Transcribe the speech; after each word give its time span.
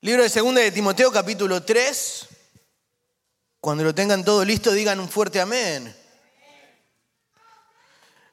Libro 0.00 0.22
de 0.22 0.28
Segunda 0.28 0.60
de 0.60 0.70
Timoteo, 0.70 1.10
capítulo 1.10 1.64
3. 1.64 2.26
Cuando 3.60 3.82
lo 3.82 3.92
tengan 3.92 4.24
todo 4.24 4.44
listo, 4.44 4.70
digan 4.70 5.00
un 5.00 5.08
fuerte 5.08 5.40
amén. 5.40 5.92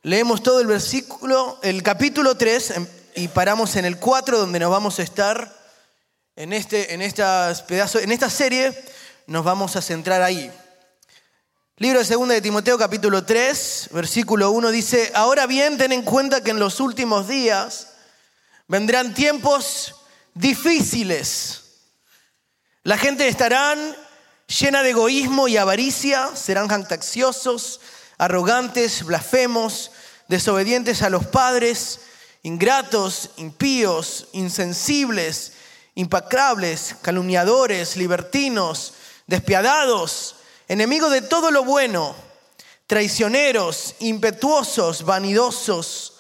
Leemos 0.04 0.43
todo 0.43 0.62
el 0.62 0.67
versículo, 0.67 1.57
el 1.63 1.81
capítulo 1.81 2.38
3, 2.38 2.70
em, 2.70 2.88
y 3.15 3.29
paramos 3.29 3.75
en 3.78 3.86
el 3.86 3.97
4, 3.97 4.38
donde 4.38 4.59
nos 4.59 4.70
vamos 4.70 4.99
a 4.99 5.01
estar 5.01 5.51
en, 6.36 6.54
este, 6.54 6.93
en, 6.93 7.01
estas 7.01 7.63
pedazos, 7.63 8.04
en 8.04 8.12
esta 8.12 8.29
serie, 8.29 8.72
nos 9.26 9.44
vamos 9.44 9.76
a 9.76 9.82
centrar 9.82 10.22
ahí. 10.22 10.52
Libro 11.78 11.97
de 11.97 12.06
Segunda 12.06 12.36
de 12.36 12.42
Timoteo, 12.42 12.78
capítulo 12.78 13.26
3, 13.26 13.90
versículo 13.92 14.52
1 14.52 14.70
dice, 14.70 15.12
ahora 15.16 15.47
bien, 15.47 15.79
ten 15.79 15.94
en 15.94 16.04
cuenta 16.04 16.44
que 16.44 16.52
en 16.52 16.59
los 16.59 16.80
últimos 16.80 17.27
días 17.27 17.88
vendrán 18.68 19.16
tiempos 19.16 19.95
difíciles. 20.36 21.63
La 22.84 22.98
gente 22.98 23.27
estarán 23.27 23.96
llena 24.48 24.84
de 24.84 24.92
egoísmo 24.92 25.48
y 25.48 25.58
avaricia, 25.58 26.36
serán 26.36 26.68
jactanciosos, 26.68 27.82
arrogantes, 28.20 29.04
blasfemos, 29.04 29.92
desobedientes 30.28 31.02
a 31.02 31.09
los 31.09 31.26
padres, 31.26 32.02
ingratos, 32.44 33.32
impíos, 33.38 34.28
insensibles, 34.34 35.54
impacrables, 35.95 36.95
calumniadores, 37.02 37.98
libertinos, 37.98 38.94
despiadados, 39.26 40.36
enemigos 40.67 41.12
de 41.12 41.22
todo 41.22 41.50
lo 41.50 41.64
bueno, 41.64 42.16
traicioneros, 42.86 43.95
impetuosos, 44.00 45.06
vanidosos 45.06 46.14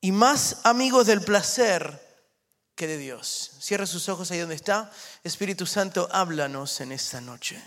y 0.00 0.12
más 0.12 0.58
amigos 0.62 1.06
del 1.06 1.22
placer 1.22 2.09
de 2.86 2.98
Dios. 2.98 3.52
Cierra 3.60 3.86
sus 3.86 4.08
ojos 4.08 4.30
ahí 4.30 4.38
donde 4.38 4.54
está. 4.54 4.90
Espíritu 5.24 5.66
Santo, 5.66 6.08
háblanos 6.12 6.80
en 6.80 6.92
esta 6.92 7.20
noche. 7.20 7.62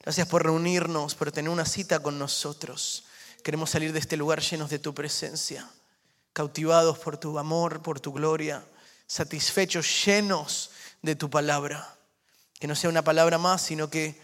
Gracias 0.00 0.28
por 0.28 0.42
reunirnos, 0.42 1.14
por 1.14 1.32
tener 1.32 1.50
una 1.50 1.64
cita 1.64 2.00
con 2.00 2.18
nosotros. 2.18 3.04
Queremos 3.42 3.70
salir 3.70 3.92
de 3.92 3.98
este 3.98 4.16
lugar 4.16 4.40
llenos 4.40 4.70
de 4.70 4.78
tu 4.78 4.94
presencia, 4.94 5.68
cautivados 6.32 6.98
por 6.98 7.16
tu 7.16 7.38
amor, 7.38 7.82
por 7.82 8.00
tu 8.00 8.12
gloria, 8.12 8.64
satisfechos, 9.06 10.04
llenos 10.04 10.70
de 11.02 11.16
tu 11.16 11.30
palabra. 11.30 11.96
Que 12.58 12.66
no 12.66 12.74
sea 12.74 12.90
una 12.90 13.02
palabra 13.02 13.38
más, 13.38 13.62
sino 13.62 13.90
que 13.90 14.20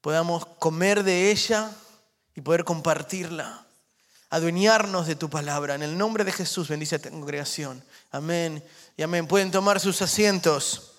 podamos 0.00 0.46
comer 0.46 1.02
de 1.02 1.30
ella 1.30 1.70
y 2.34 2.40
poder 2.40 2.64
compartirla, 2.64 3.66
adueñarnos 4.30 5.06
de 5.06 5.16
tu 5.16 5.28
palabra. 5.28 5.74
En 5.74 5.82
el 5.82 5.98
nombre 5.98 6.24
de 6.24 6.32
Jesús, 6.32 6.68
bendice 6.68 6.96
a 6.96 7.02
tu 7.02 7.10
congregación. 7.10 7.84
Amén 8.10 8.64
y 9.00 9.02
amén. 9.02 9.26
Pueden 9.26 9.50
tomar 9.50 9.80
sus 9.80 10.02
asientos. 10.02 10.92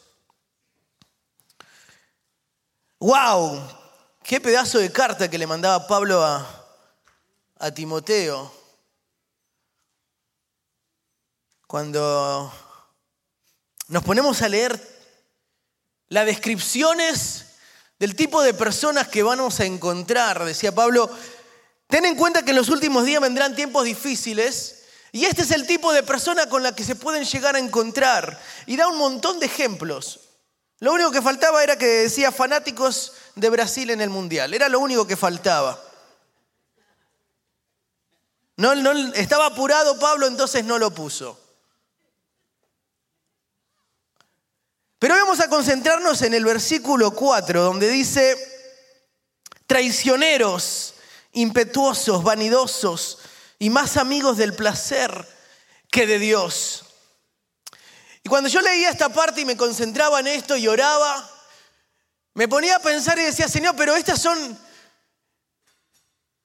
¡Wow! 2.98 3.62
Qué 4.24 4.42
pedazo 4.42 4.80
de 4.80 4.92
carta 4.92 5.30
que 5.30 5.38
le 5.38 5.46
mandaba 5.46 5.86
Pablo 5.86 6.24
a, 6.24 6.66
a 7.60 7.72
Timoteo. 7.72 8.52
Cuando 11.68 12.52
nos 13.90 14.04
ponemos 14.04 14.42
a 14.42 14.50
leer 14.50 14.82
las 16.08 16.26
descripciones 16.26 17.50
del 18.00 18.16
tipo 18.16 18.42
de 18.42 18.56
personas 18.56 19.10
que 19.10 19.22
vamos 19.22 19.60
a 19.60 19.66
encontrar, 19.66 20.44
decía 20.44 20.74
Pablo, 20.74 21.08
ten 21.86 22.06
en 22.06 22.16
cuenta 22.16 22.44
que 22.44 22.50
en 22.50 22.58
los 22.58 22.70
últimos 22.70 23.06
días 23.06 23.22
vendrán 23.22 23.54
tiempos 23.54 23.86
difíciles 23.86 24.81
y 25.12 25.26
este 25.26 25.42
es 25.42 25.52
el 25.52 25.68
tipo 25.68 25.92
de 25.92 26.04
persona 26.04 26.48
con 26.48 26.64
la 26.64 26.74
que 26.74 26.86
se 26.86 26.96
pueden 26.96 27.26
llegar 27.26 27.56
a 27.56 27.60
encontrar. 27.60 28.40
Y 28.66 28.78
da 28.78 28.88
un 28.88 28.98
montón 28.98 29.40
de 29.40 29.46
ejemplos. 29.46 30.22
Lo 30.80 30.94
único 30.94 31.12
que 31.12 31.22
faltaba 31.22 31.64
era 31.64 31.78
que 31.78 31.86
decía 31.86 32.32
fanáticos 32.32 33.14
de 33.36 33.50
Brasil 33.50 33.90
en 33.90 34.00
el 34.00 34.10
Mundial. 34.10 34.54
Era 34.54 34.70
lo 34.70 34.80
único 34.80 35.06
que 35.06 35.18
faltaba. 35.18 35.82
No, 38.56 38.74
no, 38.76 38.92
estaba 39.14 39.48
apurado 39.48 40.00
Pablo, 40.00 40.28
entonces 40.28 40.64
no 40.64 40.78
lo 40.78 40.92
puso. 40.94 41.38
Pero 44.98 45.16
vamos 45.16 45.40
a 45.40 45.50
concentrarnos 45.50 46.22
en 46.22 46.36
el 46.36 46.46
versículo 46.46 47.12
4, 47.12 47.64
donde 47.64 47.90
dice, 47.90 48.38
traicioneros, 49.66 50.94
impetuosos, 51.34 52.24
vanidosos, 52.24 53.18
y 53.62 53.70
más 53.70 53.98
amigos 53.98 54.38
del 54.38 54.56
placer 54.56 55.24
que 55.92 56.08
de 56.08 56.18
Dios. 56.18 56.84
Y 58.24 58.28
cuando 58.28 58.50
yo 58.50 58.60
leía 58.60 58.90
esta 58.90 59.10
parte 59.10 59.42
y 59.42 59.46
me 59.46 59.56
concentraba 59.56 60.20
en 60.20 60.26
esto 60.26 60.58
y 60.58 60.68
oraba, 60.68 61.30
me 62.34 62.48
ponía 62.48 62.78
a 62.78 62.82
pensar 62.82 63.20
y 63.20 63.24
decía, 63.24 63.48
Señor, 63.48 63.76
pero 63.76 63.96
estas 63.96 64.20
son, 64.20 64.60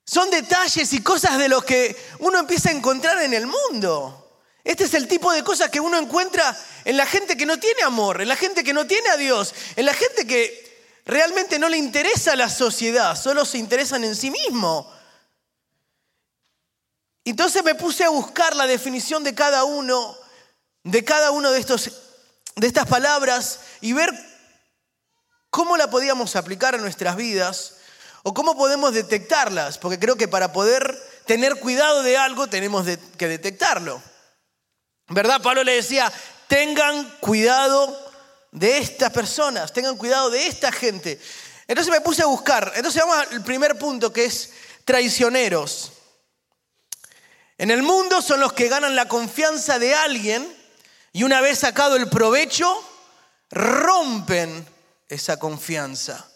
son 0.04 0.28
detalles 0.28 0.92
y 0.92 1.02
cosas 1.02 1.38
de 1.38 1.48
los 1.48 1.64
que 1.64 1.96
uno 2.18 2.38
empieza 2.38 2.68
a 2.68 2.72
encontrar 2.72 3.22
en 3.22 3.32
el 3.32 3.46
mundo. 3.46 4.42
Este 4.62 4.84
es 4.84 4.92
el 4.92 5.08
tipo 5.08 5.32
de 5.32 5.42
cosas 5.42 5.70
que 5.70 5.80
uno 5.80 5.96
encuentra 5.96 6.54
en 6.84 6.98
la 6.98 7.06
gente 7.06 7.34
que 7.34 7.46
no 7.46 7.58
tiene 7.58 7.82
amor, 7.82 8.20
en 8.20 8.28
la 8.28 8.36
gente 8.36 8.62
que 8.62 8.74
no 8.74 8.86
tiene 8.86 9.08
a 9.08 9.16
Dios, 9.16 9.54
en 9.74 9.86
la 9.86 9.94
gente 9.94 10.26
que 10.26 11.00
realmente 11.06 11.58
no 11.58 11.70
le 11.70 11.78
interesa 11.78 12.36
la 12.36 12.50
sociedad, 12.50 13.16
solo 13.16 13.46
se 13.46 13.56
interesan 13.56 14.04
en 14.04 14.14
sí 14.14 14.30
mismo. 14.30 14.94
Entonces 17.30 17.64
me 17.64 17.74
puse 17.74 18.04
a 18.04 18.08
buscar 18.08 18.54
la 18.54 18.66
definición 18.66 19.24
de 19.24 19.34
cada 19.34 19.64
uno, 19.64 20.16
de 20.84 21.04
cada 21.04 21.32
uno 21.32 21.50
de, 21.50 21.58
estos, 21.58 21.90
de 22.54 22.66
estas 22.66 22.86
palabras 22.86 23.60
y 23.80 23.92
ver 23.92 24.12
cómo 25.50 25.76
la 25.76 25.90
podíamos 25.90 26.36
aplicar 26.36 26.76
a 26.76 26.78
nuestras 26.78 27.16
vidas 27.16 27.74
o 28.22 28.32
cómo 28.32 28.56
podemos 28.56 28.94
detectarlas, 28.94 29.76
porque 29.78 29.98
creo 29.98 30.16
que 30.16 30.28
para 30.28 30.52
poder 30.52 30.96
tener 31.26 31.56
cuidado 31.56 32.04
de 32.04 32.16
algo 32.16 32.46
tenemos 32.46 32.86
que 33.18 33.28
detectarlo. 33.28 34.00
¿Verdad? 35.08 35.42
Pablo 35.42 35.64
le 35.64 35.74
decía, 35.74 36.12
tengan 36.46 37.10
cuidado 37.18 38.12
de 38.52 38.78
estas 38.78 39.10
personas, 39.10 39.72
tengan 39.72 39.96
cuidado 39.96 40.30
de 40.30 40.46
esta 40.46 40.70
gente. 40.70 41.20
Entonces 41.66 41.92
me 41.92 42.00
puse 42.00 42.22
a 42.22 42.26
buscar. 42.26 42.72
Entonces 42.76 43.02
vamos 43.02 43.26
al 43.32 43.42
primer 43.42 43.76
punto 43.78 44.12
que 44.12 44.24
es 44.26 44.52
traicioneros. 44.84 45.92
En 47.58 47.70
el 47.70 47.82
mundo 47.82 48.20
son 48.20 48.40
los 48.40 48.52
que 48.52 48.68
ganan 48.68 48.94
la 48.94 49.08
confianza 49.08 49.78
de 49.78 49.94
alguien 49.94 50.46
y 51.12 51.24
una 51.24 51.40
vez 51.40 51.60
sacado 51.60 51.96
el 51.96 52.08
provecho, 52.08 52.76
rompen 53.50 54.66
esa 55.08 55.38
confianza. 55.38 56.30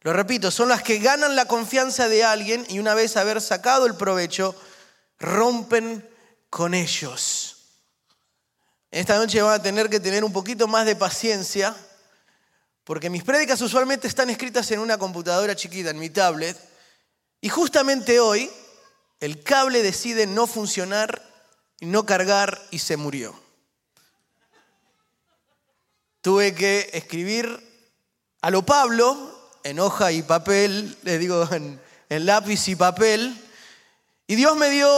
Lo 0.00 0.12
repito, 0.12 0.50
son 0.50 0.68
las 0.68 0.82
que 0.82 0.98
ganan 0.98 1.36
la 1.36 1.46
confianza 1.46 2.08
de 2.08 2.24
alguien 2.24 2.66
y 2.68 2.78
una 2.78 2.94
vez 2.94 3.16
haber 3.16 3.40
sacado 3.40 3.86
el 3.86 3.94
provecho, 3.94 4.54
rompen 5.18 6.06
con 6.50 6.74
ellos. 6.74 7.56
Esta 8.90 9.16
noche 9.16 9.40
van 9.40 9.60
a 9.60 9.62
tener 9.62 9.88
que 9.88 10.00
tener 10.00 10.24
un 10.24 10.32
poquito 10.32 10.68
más 10.68 10.84
de 10.86 10.94
paciencia, 10.94 11.74
porque 12.84 13.10
mis 13.10 13.24
prédicas 13.24 13.60
usualmente 13.60 14.06
están 14.06 14.28
escritas 14.28 14.70
en 14.72 14.80
una 14.80 14.98
computadora 14.98 15.56
chiquita, 15.56 15.90
en 15.90 15.98
mi 15.98 16.10
tablet, 16.10 16.56
y 17.40 17.48
justamente 17.48 18.20
hoy 18.20 18.50
el 19.20 19.42
cable 19.42 19.82
decide 19.82 20.26
no 20.26 20.46
funcionar 20.46 21.34
no 21.84 22.06
cargar 22.06 22.60
y 22.70 22.78
se 22.78 22.96
murió. 22.96 23.34
Tuve 26.20 26.54
que 26.54 26.90
escribir 26.94 27.60
a 28.40 28.50
lo 28.50 28.64
Pablo 28.64 29.50
en 29.62 29.78
hoja 29.78 30.12
y 30.12 30.22
papel, 30.22 30.96
les 31.02 31.20
digo 31.20 31.46
en, 31.52 31.80
en 32.08 32.26
lápiz 32.26 32.68
y 32.68 32.76
papel, 32.76 33.38
y 34.26 34.34
Dios 34.36 34.56
me 34.56 34.70
dio 34.70 34.88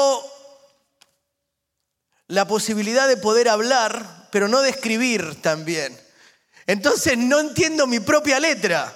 la 2.28 2.46
posibilidad 2.46 3.08
de 3.08 3.16
poder 3.16 3.48
hablar, 3.48 4.28
pero 4.30 4.48
no 4.48 4.62
de 4.62 4.70
escribir 4.70 5.40
también. 5.42 5.98
Entonces 6.66 7.16
no 7.16 7.40
entiendo 7.40 7.86
mi 7.86 8.00
propia 8.00 8.40
letra. 8.40 8.92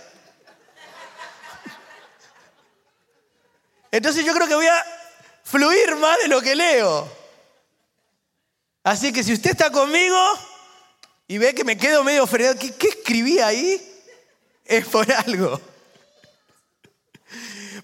Entonces 3.92 4.24
yo 4.24 4.32
creo 4.32 4.46
que 4.46 4.54
voy 4.54 4.66
a 4.66 4.99
fluir 5.50 5.96
más 5.96 6.18
de 6.18 6.28
lo 6.28 6.40
que 6.40 6.54
leo. 6.54 7.10
Así 8.84 9.12
que 9.12 9.22
si 9.22 9.32
usted 9.32 9.50
está 9.50 9.70
conmigo 9.70 10.16
y 11.26 11.38
ve 11.38 11.54
que 11.54 11.64
me 11.64 11.76
quedo 11.76 12.04
medio 12.04 12.26
frenado, 12.26 12.58
¿qué, 12.58 12.74
¿qué, 12.74 12.88
escribí 12.88 13.38
ahí? 13.40 13.80
Es 14.64 14.86
por 14.86 15.10
algo. 15.12 15.60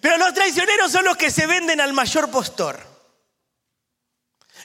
Pero 0.00 0.18
los 0.18 0.32
traicioneros 0.32 0.92
son 0.92 1.04
los 1.04 1.16
que 1.16 1.30
se 1.30 1.46
venden 1.46 1.80
al 1.80 1.92
mayor 1.92 2.30
postor. 2.30 2.78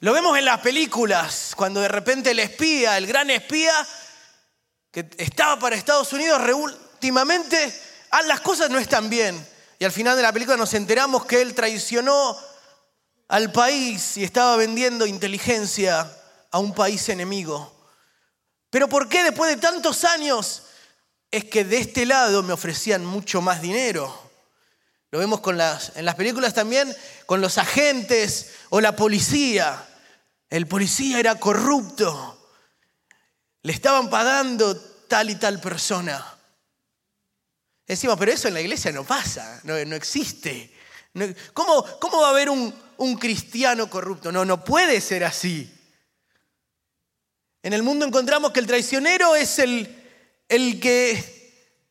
Lo 0.01 0.13
vemos 0.13 0.37
en 0.37 0.45
las 0.45 0.61
películas, 0.61 1.53
cuando 1.55 1.79
de 1.79 1.87
repente 1.87 2.31
el 2.31 2.39
espía, 2.39 2.97
el 2.97 3.07
gran 3.07 3.29
espía, 3.29 3.73
que 4.91 5.07
estaba 5.17 5.59
para 5.59 5.75
Estados 5.75 6.11
Unidos, 6.13 6.41
últimamente 6.53 7.73
ah, 8.11 8.21
las 8.23 8.41
cosas 8.41 8.69
no 8.69 8.79
están 8.79 9.09
bien. 9.09 9.47
Y 9.79 9.85
al 9.85 9.91
final 9.91 10.15
de 10.15 10.23
la 10.23 10.33
película 10.33 10.57
nos 10.57 10.73
enteramos 10.73 11.25
que 11.25 11.41
él 11.41 11.53
traicionó 11.53 12.37
al 13.31 13.49
país 13.53 14.17
y 14.17 14.25
estaba 14.25 14.57
vendiendo 14.57 15.05
inteligencia 15.05 16.11
a 16.51 16.59
un 16.59 16.73
país 16.73 17.07
enemigo. 17.07 17.73
Pero 18.69 18.89
¿por 18.89 19.07
qué 19.07 19.23
después 19.23 19.49
de 19.55 19.61
tantos 19.61 20.03
años? 20.03 20.63
Es 21.31 21.45
que 21.45 21.63
de 21.63 21.77
este 21.77 22.05
lado 22.05 22.43
me 22.43 22.51
ofrecían 22.51 23.05
mucho 23.05 23.41
más 23.41 23.61
dinero. 23.61 24.13
Lo 25.11 25.19
vemos 25.19 25.39
en 25.95 26.05
las 26.05 26.15
películas 26.15 26.53
también, 26.53 26.93
con 27.25 27.39
los 27.39 27.57
agentes 27.57 28.51
o 28.69 28.81
la 28.81 28.97
policía. 28.97 29.87
El 30.49 30.67
policía 30.67 31.17
era 31.17 31.35
corrupto. 31.35 32.49
Le 33.63 33.71
estaban 33.71 34.09
pagando 34.09 34.75
tal 35.07 35.29
y 35.29 35.35
tal 35.35 35.61
persona. 35.61 36.37
Decimos, 37.87 38.17
pero 38.19 38.33
eso 38.33 38.49
en 38.49 38.55
la 38.55 38.61
iglesia 38.61 38.91
no 38.91 39.05
pasa, 39.05 39.61
no, 39.63 39.75
existe. 39.77 40.80
¿Cómo, 41.53 41.83
¿cómo, 41.99 42.21
va 42.21 42.27
a 42.27 42.31
haber 42.31 42.49
un, 42.49 42.73
un 42.97 43.17
cristiano 43.17 43.89
corrupto? 43.89 44.31
No, 44.31 44.45
no 44.45 44.63
puede 44.63 45.01
ser 45.01 45.23
así. 45.23 45.71
En 47.63 47.73
el 47.73 47.83
mundo 47.83 48.05
encontramos 48.05 48.51
que 48.51 48.59
el 48.59 48.67
traicionero 48.67 49.35
es 49.35 49.59
el, 49.59 50.43
el 50.49 50.79
que 50.79 51.41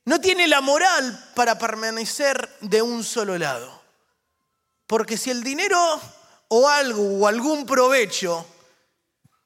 no 0.05 0.21
tiene 0.21 0.49
la 0.49 0.61
moral 0.61 1.31
para 1.35 1.59
permanecer 1.59 2.49
de 2.61 2.83
un 2.83 3.05
solo 3.05 3.39
lado. 3.39 3.81
Porque 4.87 5.17
si 5.17 5.31
el 5.31 5.45
dinero 5.45 5.79
o 6.49 6.69
algo 6.69 7.21
o 7.21 7.27
algún 7.29 7.65
provecho 7.65 8.45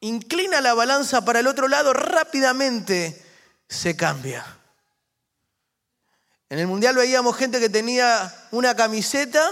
inclina 0.01 0.61
la 0.61 0.75
balanza 0.75 1.25
para 1.25 1.41
el 1.41 1.47
otro 1.47 1.69
lado, 1.69 1.93
rápidamente 1.93 3.23
se 3.69 3.97
cambia. 3.97 4.45
En 6.49 6.59
el 6.59 6.67
Mundial 6.67 6.95
veíamos 6.95 7.37
gente 7.37 7.61
que 7.61 7.69
tenía 7.69 8.33
una 8.51 8.75
camiseta 8.77 9.51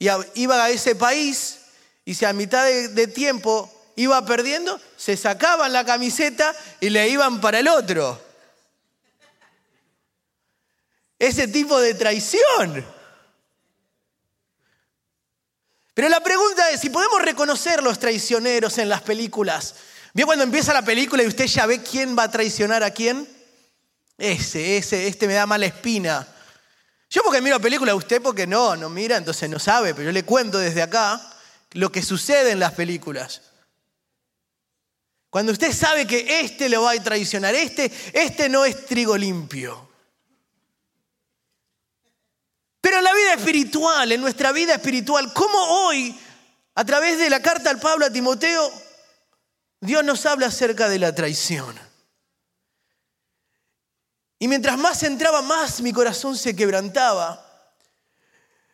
y 0.00 0.08
iba 0.34 0.64
a 0.64 0.70
ese 0.70 0.96
país 0.96 1.58
y 2.04 2.14
si 2.14 2.24
a 2.24 2.32
mitad 2.32 2.64
de, 2.64 3.06
tiempo 3.06 3.70
iba 3.94 4.24
perdiendo, 4.24 4.80
se 4.96 5.16
sacaban 5.16 5.72
la 5.72 5.84
camiseta 5.84 6.52
y 6.80 6.90
le 6.90 7.08
iban 7.08 7.40
para 7.40 7.60
el 7.60 7.68
otro 7.68 8.20
ese 11.20 11.46
tipo 11.48 11.78
de 11.78 11.92
traición. 11.92 12.84
Pero 15.92 16.08
la 16.08 16.20
pregunta 16.22 16.70
es 16.70 16.80
si 16.80 16.88
podemos 16.88 17.20
reconocer 17.20 17.82
los 17.82 17.98
traicioneros 17.98 18.78
en 18.78 18.88
las 18.88 19.02
películas. 19.02 19.74
¿Vio 20.14 20.24
cuando 20.24 20.44
empieza 20.44 20.72
la 20.72 20.82
película 20.82 21.22
y 21.22 21.26
usted 21.26 21.44
ya 21.44 21.66
ve 21.66 21.82
quién 21.82 22.18
va 22.18 22.22
a 22.22 22.30
traicionar 22.30 22.82
a 22.82 22.90
quién? 22.90 23.28
Ese, 24.16 24.78
ese, 24.78 25.06
este 25.06 25.26
me 25.26 25.34
da 25.34 25.44
mala 25.44 25.66
espina. 25.66 26.26
Yo 27.10 27.24
porque 27.24 27.40
miro 27.40 27.56
la 27.56 27.62
película, 27.62 27.92
usted 27.96 28.22
porque 28.22 28.46
no, 28.46 28.76
no 28.76 28.88
mira, 28.88 29.16
entonces 29.16 29.50
no 29.50 29.58
sabe, 29.58 29.94
pero 29.94 30.06
yo 30.06 30.12
le 30.12 30.24
cuento 30.24 30.58
desde 30.58 30.80
acá 30.80 31.20
lo 31.72 31.90
que 31.90 32.02
sucede 32.02 32.52
en 32.52 32.60
las 32.60 32.72
películas. 32.74 33.42
Cuando 35.28 35.50
usted 35.50 35.72
sabe 35.72 36.06
que 36.06 36.40
este 36.40 36.68
le 36.68 36.76
va 36.76 36.92
a 36.92 37.02
traicionar, 37.02 37.52
este, 37.54 37.90
este 38.12 38.48
no 38.48 38.64
es 38.64 38.86
trigo 38.86 39.16
limpio. 39.16 39.90
Pero 42.80 42.98
en 42.98 43.04
la 43.04 43.12
vida 43.12 43.34
espiritual, 43.34 44.12
en 44.12 44.20
nuestra 44.20 44.52
vida 44.52 44.74
espiritual, 44.74 45.32
¿cómo 45.32 45.58
hoy, 45.58 46.16
a 46.76 46.84
través 46.84 47.18
de 47.18 47.28
la 47.28 47.42
carta 47.42 47.70
al 47.70 47.80
Pablo 47.80 48.06
a 48.06 48.12
Timoteo, 48.12 48.72
Dios 49.80 50.04
nos 50.04 50.26
habla 50.26 50.46
acerca 50.46 50.88
de 50.88 51.00
la 51.00 51.12
traición? 51.12 51.89
Y 54.40 54.48
mientras 54.48 54.78
más 54.78 55.02
entraba, 55.02 55.42
más 55.42 55.82
mi 55.82 55.92
corazón 55.92 56.36
se 56.36 56.56
quebrantaba. 56.56 57.46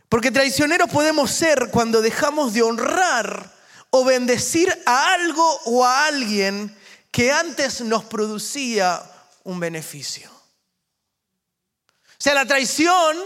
Porque 0.09 0.31
traicioneros 0.31 0.89
podemos 0.89 1.31
ser 1.33 1.71
cuando 1.73 2.01
dejamos 2.01 2.55
de 2.55 2.63
honrar 2.63 3.53
o 3.91 4.05
bendecir 4.05 4.73
a 4.87 5.13
algo 5.13 5.61
o 5.65 5.85
a 5.85 6.07
alguien 6.07 6.75
que 7.11 7.33
antes 7.33 7.81
nos 7.81 8.05
producía 8.05 9.03
un 9.43 9.59
beneficio. 9.59 10.31
O 10.31 12.19
sea, 12.19 12.35
la 12.35 12.47
traición 12.47 13.17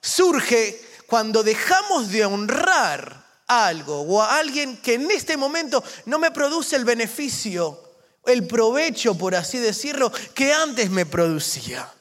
surge 0.00 0.80
cuando 1.06 1.42
dejamos 1.42 2.10
de 2.10 2.24
honrar 2.24 3.24
algo 3.46 4.00
o 4.00 4.22
a 4.22 4.38
alguien 4.38 4.78
que 4.78 4.94
en 4.94 5.10
este 5.10 5.36
momento 5.36 5.84
no 6.06 6.18
me 6.18 6.30
produce 6.30 6.76
el 6.76 6.86
beneficio, 6.86 7.83
el 8.26 8.46
provecho, 8.46 9.16
por 9.16 9.34
así 9.34 9.58
decirlo, 9.58 10.12
que 10.34 10.52
antes 10.52 10.90
me 10.90 11.06
producía. 11.06 11.92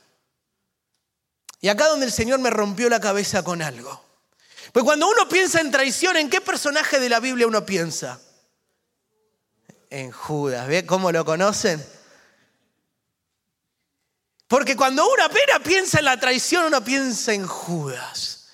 Y 1.61 1.69
acá 1.69 1.87
donde 1.87 2.05
el 2.05 2.11
Señor 2.11 2.39
me 2.39 2.49
rompió 2.49 2.89
la 2.89 2.99
cabeza 2.99 3.43
con 3.43 3.61
algo. 3.61 4.03
Pues 4.73 4.83
cuando 4.83 5.07
uno 5.07 5.29
piensa 5.29 5.61
en 5.61 5.71
traición, 5.71 6.17
¿en 6.17 6.29
qué 6.29 6.41
personaje 6.41 6.99
de 6.99 7.07
la 7.07 7.19
Biblia 7.19 7.47
uno 7.47 7.65
piensa? 7.65 8.19
En 9.89 10.11
Judas. 10.11 10.67
¿Ve 10.67 10.85
cómo 10.85 11.11
lo 11.11 11.23
conocen? 11.23 11.85
Porque 14.47 14.75
cuando 14.75 15.07
uno 15.07 15.23
apenas 15.23 15.59
piensa 15.63 15.99
en 15.99 16.05
la 16.05 16.19
traición, 16.19 16.65
uno 16.65 16.83
piensa 16.83 17.33
en 17.33 17.47
Judas. 17.47 18.49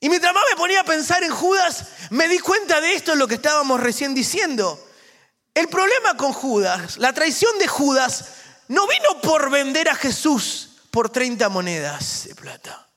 Y 0.00 0.08
mientras 0.08 0.34
más 0.34 0.44
me 0.50 0.56
ponía 0.56 0.80
a 0.80 0.84
pensar 0.84 1.22
en 1.22 1.30
Judas, 1.30 1.86
me 2.10 2.26
di 2.28 2.38
cuenta 2.38 2.80
de 2.80 2.94
esto, 2.94 3.14
lo 3.14 3.28
que 3.28 3.34
estábamos 3.36 3.80
recién 3.80 4.14
diciendo. 4.14 4.89
El 5.60 5.68
problema 5.68 6.16
con 6.16 6.32
Judas, 6.32 6.96
la 6.96 7.12
traición 7.12 7.58
de 7.58 7.68
Judas, 7.68 8.30
no 8.68 8.86
vino 8.86 9.20
por 9.20 9.50
vender 9.50 9.90
a 9.90 9.94
Jesús 9.94 10.70
por 10.90 11.10
30 11.10 11.50
monedas 11.50 12.24
de 12.28 12.34
plata. 12.34 12.88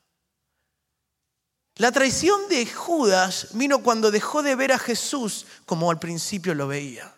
La 1.75 1.91
traición 1.91 2.47
de 2.47 2.65
Judas 2.65 3.47
vino 3.51 3.83
cuando 3.83 4.11
dejó 4.11 4.43
de 4.43 4.55
ver 4.55 4.71
a 4.71 4.79
Jesús 4.79 5.45
como 5.65 5.91
al 5.91 5.99
principio 5.99 6.55
lo 6.55 6.69
veía. 6.69 7.13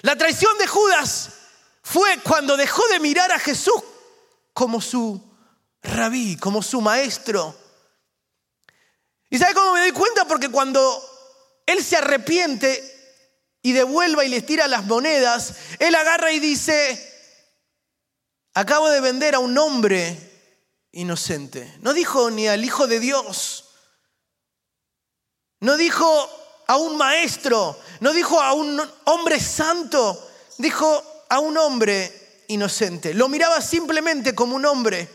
La 0.00 0.16
traición 0.16 0.56
de 0.56 0.66
Judas 0.66 1.28
fue 1.82 2.20
cuando 2.22 2.56
dejó 2.56 2.82
de 2.88 3.00
mirar 3.00 3.32
a 3.32 3.38
Jesús 3.38 3.82
como 4.54 4.80
su 4.80 5.22
rabí, 5.82 6.38
como 6.38 6.62
su 6.62 6.80
maestro. 6.80 7.54
¿Y 9.28 9.36
sabe 9.36 9.52
cómo 9.52 9.74
me 9.74 9.80
doy 9.80 9.92
cuenta? 9.92 10.24
Porque 10.24 10.48
cuando 10.48 10.80
él 11.66 11.84
se 11.84 11.98
arrepiente 11.98 13.01
y 13.62 13.72
devuelva 13.72 14.24
y 14.24 14.28
les 14.28 14.44
tira 14.44 14.66
las 14.66 14.84
monedas, 14.84 15.54
él 15.78 15.94
agarra 15.94 16.32
y 16.32 16.40
dice, 16.40 17.12
acabo 18.54 18.90
de 18.90 19.00
vender 19.00 19.36
a 19.36 19.38
un 19.38 19.56
hombre 19.56 20.18
inocente. 20.90 21.72
No 21.80 21.94
dijo 21.94 22.30
ni 22.30 22.48
al 22.48 22.64
Hijo 22.64 22.86
de 22.86 22.98
Dios, 23.00 23.64
no 25.60 25.76
dijo 25.76 26.28
a 26.66 26.76
un 26.76 26.96
maestro, 26.96 27.78
no 28.00 28.12
dijo 28.12 28.40
a 28.40 28.52
un 28.52 28.80
hombre 29.04 29.38
santo, 29.38 30.30
dijo 30.58 31.24
a 31.28 31.38
un 31.38 31.56
hombre 31.56 32.44
inocente. 32.48 33.14
Lo 33.14 33.28
miraba 33.28 33.60
simplemente 33.60 34.34
como 34.34 34.56
un 34.56 34.66
hombre. 34.66 35.08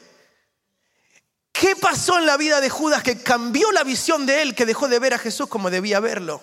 ¿Qué 1.51 1.75
pasó 1.75 2.17
en 2.17 2.25
la 2.25 2.37
vida 2.37 2.61
de 2.61 2.69
Judas 2.69 3.03
que 3.03 3.21
cambió 3.21 3.71
la 3.71 3.83
visión 3.83 4.25
de 4.25 4.41
él, 4.41 4.55
que 4.55 4.65
dejó 4.65 4.87
de 4.87 4.99
ver 4.99 5.15
a 5.15 5.17
Jesús 5.17 5.47
como 5.47 5.69
debía 5.69 5.99
verlo? 5.99 6.41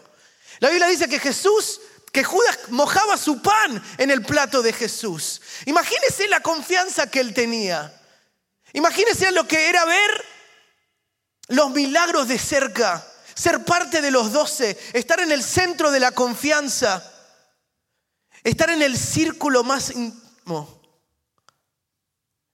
La 0.60 0.68
Biblia 0.68 0.88
dice 0.88 1.08
que 1.08 1.18
Jesús, 1.18 1.80
que 2.14 2.24
Judas 2.24 2.58
mojaba 2.70 3.18
su 3.18 3.42
pan 3.42 3.82
en 3.98 4.10
el 4.10 4.22
plato 4.22 4.62
de 4.62 4.72
Jesús. 4.72 5.42
Imagínese 5.66 6.28
la 6.28 6.40
confianza 6.40 7.10
que 7.10 7.20
él 7.20 7.34
tenía. 7.34 7.92
Imagínese 8.72 9.32
lo 9.32 9.46
que 9.46 9.68
era 9.68 9.84
ver 9.84 10.24
los 11.48 11.70
milagros 11.72 12.28
de 12.28 12.38
cerca, 12.38 13.06
ser 13.34 13.64
parte 13.66 14.00
de 14.00 14.10
los 14.10 14.32
doce, 14.32 14.78
estar 14.94 15.20
en 15.20 15.30
el 15.30 15.42
centro 15.42 15.90
de 15.90 16.00
la 16.00 16.12
confianza 16.12 17.10
estar 18.44 18.68
en 18.70 18.82
el 18.82 18.96
círculo 18.96 19.64
más 19.64 19.90
íntimo. 19.90 20.80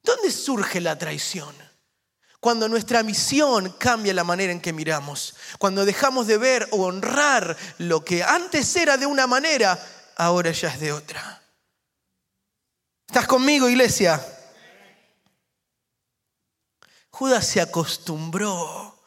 ¿Dónde 0.03 0.31
surge 0.31 0.81
la 0.81 0.97
traición? 0.97 1.55
Cuando 2.41 2.69
nuestra 2.69 3.03
misión 3.03 3.75
cambia 3.79 4.15
la 4.15 4.25
manera 4.25 4.51
en 4.51 4.61
que 4.61 4.73
miramos, 4.73 5.35
cuando 5.59 5.85
dejamos 5.85 6.27
de 6.27 6.39
ver 6.39 6.67
o 6.71 6.85
honrar 6.85 7.55
lo 7.77 8.03
que 8.03 8.25
antes 8.25 8.75
era 8.77 8.97
de 8.97 9.05
una 9.05 9.27
manera, 9.27 9.79
ahora 10.17 10.51
ya 10.51 10.69
es 10.69 10.81
de 10.81 10.93
otra. 10.93 11.43
¿Estás 13.07 13.27
conmigo, 13.27 13.69
iglesia? 13.69 14.25
Judas 17.11 17.47
se 17.47 17.61
acostumbró 17.61 19.03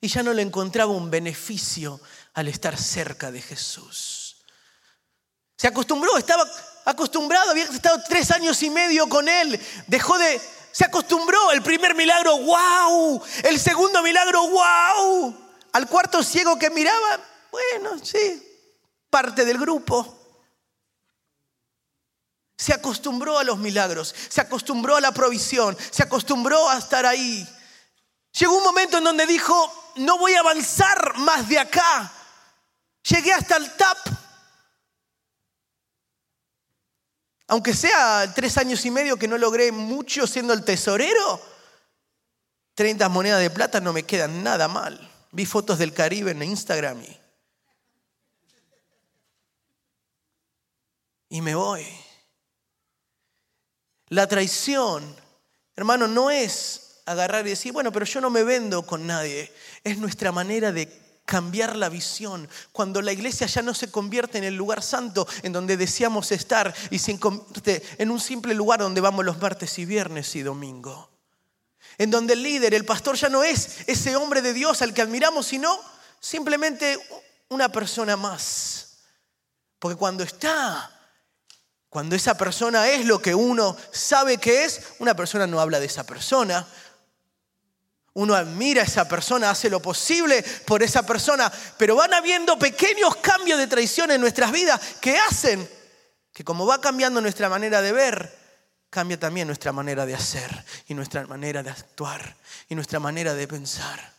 y 0.00 0.08
ya 0.08 0.22
no 0.22 0.32
le 0.32 0.40
encontraba 0.40 0.92
un 0.92 1.10
beneficio 1.10 2.00
al 2.32 2.48
estar 2.48 2.78
cerca 2.78 3.30
de 3.30 3.42
Jesús. 3.42 4.36
Se 5.56 5.66
acostumbró, 5.66 6.16
estaba 6.16 6.48
acostumbrado, 6.86 7.50
había 7.50 7.64
estado 7.64 8.00
tres 8.08 8.30
años 8.30 8.62
y 8.62 8.70
medio 8.70 9.08
con 9.08 9.28
él, 9.28 9.60
dejó 9.88 10.16
de, 10.18 10.40
se 10.78 10.84
acostumbró, 10.84 11.50
el 11.50 11.60
primer 11.60 11.96
milagro, 11.96 12.38
wow, 12.38 13.20
el 13.42 13.58
segundo 13.58 14.00
milagro, 14.00 14.46
wow, 14.46 15.36
al 15.72 15.88
cuarto 15.88 16.22
ciego 16.22 16.56
que 16.56 16.70
miraba, 16.70 17.18
bueno, 17.50 17.98
sí, 18.00 18.40
parte 19.10 19.44
del 19.44 19.58
grupo. 19.58 20.16
Se 22.56 22.72
acostumbró 22.72 23.40
a 23.40 23.42
los 23.42 23.58
milagros, 23.58 24.14
se 24.28 24.40
acostumbró 24.40 24.94
a 24.94 25.00
la 25.00 25.10
provisión, 25.10 25.76
se 25.90 26.04
acostumbró 26.04 26.70
a 26.70 26.78
estar 26.78 27.04
ahí. 27.06 27.44
Llegó 28.38 28.56
un 28.56 28.62
momento 28.62 28.98
en 28.98 29.04
donde 29.04 29.26
dijo, 29.26 29.92
no 29.96 30.16
voy 30.16 30.34
a 30.34 30.40
avanzar 30.40 31.18
más 31.18 31.48
de 31.48 31.58
acá. 31.58 32.12
Llegué 33.02 33.32
hasta 33.32 33.56
el 33.56 33.76
TAP 33.76 33.98
Aunque 37.48 37.74
sea 37.74 38.30
tres 38.34 38.58
años 38.58 38.84
y 38.84 38.90
medio 38.90 39.16
que 39.16 39.26
no 39.26 39.38
logré 39.38 39.72
mucho 39.72 40.26
siendo 40.26 40.52
el 40.52 40.64
tesorero, 40.64 41.40
30 42.74 43.08
monedas 43.08 43.40
de 43.40 43.50
plata 43.50 43.80
no 43.80 43.92
me 43.92 44.04
quedan 44.04 44.42
nada 44.42 44.68
mal. 44.68 45.10
Vi 45.32 45.46
fotos 45.46 45.78
del 45.78 45.94
Caribe 45.94 46.32
en 46.32 46.42
Instagram 46.42 47.02
y, 47.02 47.18
y 51.30 51.40
me 51.40 51.54
voy. 51.54 51.86
La 54.08 54.26
traición, 54.26 55.16
hermano, 55.74 56.06
no 56.06 56.30
es 56.30 57.00
agarrar 57.06 57.46
y 57.46 57.50
decir, 57.50 57.72
bueno, 57.72 57.90
pero 57.90 58.04
yo 58.04 58.20
no 58.20 58.28
me 58.28 58.44
vendo 58.44 58.84
con 58.84 59.06
nadie. 59.06 59.50
Es 59.82 59.96
nuestra 59.96 60.32
manera 60.32 60.70
de 60.70 61.07
cambiar 61.28 61.76
la 61.76 61.90
visión, 61.90 62.48
cuando 62.72 63.02
la 63.02 63.12
iglesia 63.12 63.46
ya 63.46 63.60
no 63.60 63.74
se 63.74 63.90
convierte 63.90 64.38
en 64.38 64.44
el 64.44 64.54
lugar 64.54 64.82
santo 64.82 65.28
en 65.42 65.52
donde 65.52 65.76
deseamos 65.76 66.32
estar 66.32 66.74
y 66.90 66.98
se 66.98 67.20
convierte 67.20 67.82
en 67.98 68.10
un 68.10 68.18
simple 68.18 68.54
lugar 68.54 68.80
donde 68.80 69.02
vamos 69.02 69.26
los 69.26 69.38
martes 69.38 69.78
y 69.78 69.84
viernes 69.84 70.34
y 70.36 70.42
domingo. 70.42 71.10
En 71.98 72.10
donde 72.10 72.32
el 72.32 72.42
líder, 72.42 72.72
el 72.72 72.86
pastor 72.86 73.16
ya 73.16 73.28
no 73.28 73.44
es 73.44 73.80
ese 73.86 74.16
hombre 74.16 74.40
de 74.40 74.54
Dios 74.54 74.80
al 74.80 74.94
que 74.94 75.02
admiramos, 75.02 75.46
sino 75.46 75.78
simplemente 76.18 76.98
una 77.50 77.70
persona 77.70 78.16
más. 78.16 79.00
Porque 79.78 79.98
cuando 79.98 80.22
está, 80.24 80.90
cuando 81.90 82.16
esa 82.16 82.38
persona 82.38 82.88
es 82.88 83.04
lo 83.04 83.20
que 83.20 83.34
uno 83.34 83.76
sabe 83.92 84.38
que 84.38 84.64
es, 84.64 84.80
una 84.98 85.14
persona 85.14 85.46
no 85.46 85.60
habla 85.60 85.78
de 85.78 85.86
esa 85.86 86.04
persona, 86.04 86.66
uno 88.18 88.34
admira 88.34 88.82
a 88.82 88.84
esa 88.84 89.06
persona, 89.06 89.48
hace 89.48 89.70
lo 89.70 89.80
posible 89.80 90.44
por 90.66 90.82
esa 90.82 91.06
persona, 91.06 91.52
pero 91.76 91.94
van 91.94 92.12
habiendo 92.12 92.58
pequeños 92.58 93.14
cambios 93.16 93.60
de 93.60 93.68
traición 93.68 94.10
en 94.10 94.20
nuestras 94.20 94.50
vidas 94.50 94.80
que 95.00 95.16
hacen 95.16 95.68
que 96.32 96.42
como 96.42 96.66
va 96.66 96.80
cambiando 96.80 97.20
nuestra 97.20 97.48
manera 97.48 97.80
de 97.80 97.92
ver, 97.92 98.36
cambia 98.90 99.20
también 99.20 99.46
nuestra 99.46 99.70
manera 99.70 100.04
de 100.04 100.16
hacer 100.16 100.64
y 100.88 100.94
nuestra 100.94 101.28
manera 101.28 101.62
de 101.62 101.70
actuar 101.70 102.36
y 102.68 102.74
nuestra 102.74 102.98
manera 102.98 103.34
de 103.34 103.46
pensar. 103.46 104.12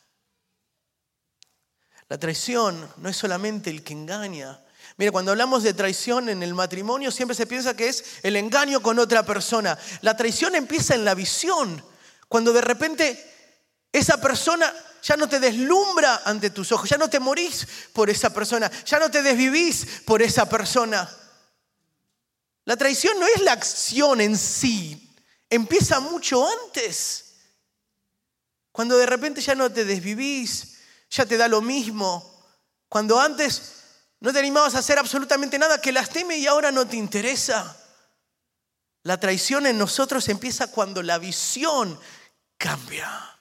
La 2.08 2.18
traición 2.18 2.90
no 2.98 3.10
es 3.10 3.18
solamente 3.18 3.70
el 3.70 3.84
que 3.84 3.92
engaña. 3.94 4.62
Mira, 4.96 5.12
cuando 5.12 5.32
hablamos 5.32 5.62
de 5.64 5.74
traición 5.74 6.30
en 6.30 6.42
el 6.42 6.54
matrimonio 6.54 7.12
siempre 7.12 7.36
se 7.36 7.48
piensa 7.48 7.76
que 7.76 7.90
es 7.90 8.20
el 8.24 8.38
engaño 8.38 8.82
con 8.82 8.98
otra 8.98 9.26
persona. 9.26 9.78
La 10.02 10.16
traición 10.16 10.56
empieza 10.56 10.96
en 10.96 11.04
la 11.04 11.16
visión, 11.16 11.84
cuando 12.30 12.54
de 12.54 12.62
repente 12.62 13.39
esa 13.92 14.22
persona 14.22 14.72
ya 15.02 15.18
no 15.18 15.28
te 15.28 15.40
deslumbra 15.40 16.22
ante 16.26 16.50
tus 16.50 16.72
ojos, 16.72 16.90
ya 16.90 16.98
no 16.98 17.10
te 17.10 17.20
morís 17.20 17.68
por 17.94 18.10
esa 18.10 18.32
persona, 18.34 18.70
ya 18.86 19.00
no 19.00 19.10
te 19.10 19.24
desvivís 19.24 20.02
por 20.06 20.22
esa 20.22 20.48
persona. 20.48 21.10
La 22.66 22.78
traición 22.78 23.20
no 23.20 23.26
es 23.28 23.42
la 23.42 23.54
acción 23.54 24.22
en 24.22 24.38
sí, 24.38 25.16
empieza 25.50 26.00
mucho 26.00 26.46
antes. 26.66 27.26
Cuando 28.72 28.98
de 28.98 29.06
repente 29.08 29.42
ya 29.42 29.56
no 29.56 29.72
te 29.72 29.86
desvivís, 29.86 30.78
ya 31.10 31.26
te 31.26 31.38
da 31.38 31.48
lo 31.48 31.62
mismo. 31.62 32.46
Cuando 32.88 33.20
antes 33.20 33.74
no 34.20 34.32
te 34.32 34.40
animabas 34.40 34.76
a 34.76 34.80
hacer 34.80 35.00
absolutamente 35.00 35.58
nada 35.58 35.82
que 35.82 35.92
lastime 35.92 36.38
y 36.38 36.46
ahora 36.46 36.72
no 36.72 36.88
te 36.88 36.98
interesa. 36.98 37.76
La 39.04 39.20
traición 39.20 39.66
en 39.66 39.78
nosotros 39.78 40.28
empieza 40.30 40.68
cuando 40.68 41.02
la 41.02 41.18
visión 41.18 42.00
cambia 42.58 43.39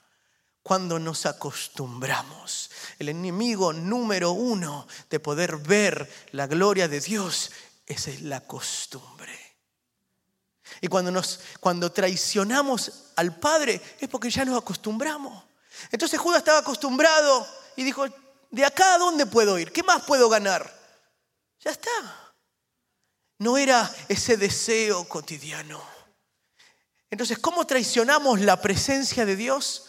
cuando 0.69 0.99
nos 0.99 1.25
acostumbramos. 1.25 2.71
El 2.99 3.09
enemigo 3.09 3.73
número 3.73 4.33
uno 4.33 4.87
de 5.09 5.19
poder 5.19 5.57
ver 5.57 6.29
la 6.33 6.47
gloria 6.47 6.87
de 6.89 7.01
Dios, 7.01 7.51
es 7.87 8.21
la 8.21 8.43
costumbre. 8.43 9.57
Y 10.83 10.89
cuando, 10.89 11.11
nos, 11.11 11.41
cuando 11.61 11.91
traicionamos 11.91 13.13
al 13.17 13.35
Padre 13.39 13.81
es 13.99 14.11
porque 14.11 14.29
ya 14.29 14.45
nos 14.45 14.59
acostumbramos. 14.61 15.43
Entonces 15.91 16.21
Judas 16.21 16.41
estaba 16.41 16.59
acostumbrado 16.59 17.49
y 17.75 17.83
dijo, 17.83 18.05
¿de 18.51 18.65
acá 18.67 18.97
a 18.97 18.99
dónde 18.99 19.25
puedo 19.25 19.59
ir? 19.59 19.73
¿Qué 19.73 19.83
más 19.83 20.03
puedo 20.03 20.29
ganar? 20.29 20.71
Ya 21.61 21.71
está. 21.71 22.35
No 23.39 23.57
era 23.57 23.91
ese 24.11 24.37
deseo 24.37 25.09
cotidiano. 25.09 25.83
Entonces, 27.11 27.39
¿cómo 27.39 27.67
traicionamos 27.67 28.41
la 28.41 28.61
presencia 28.61 29.25
de 29.25 29.35
Dios? 29.35 29.88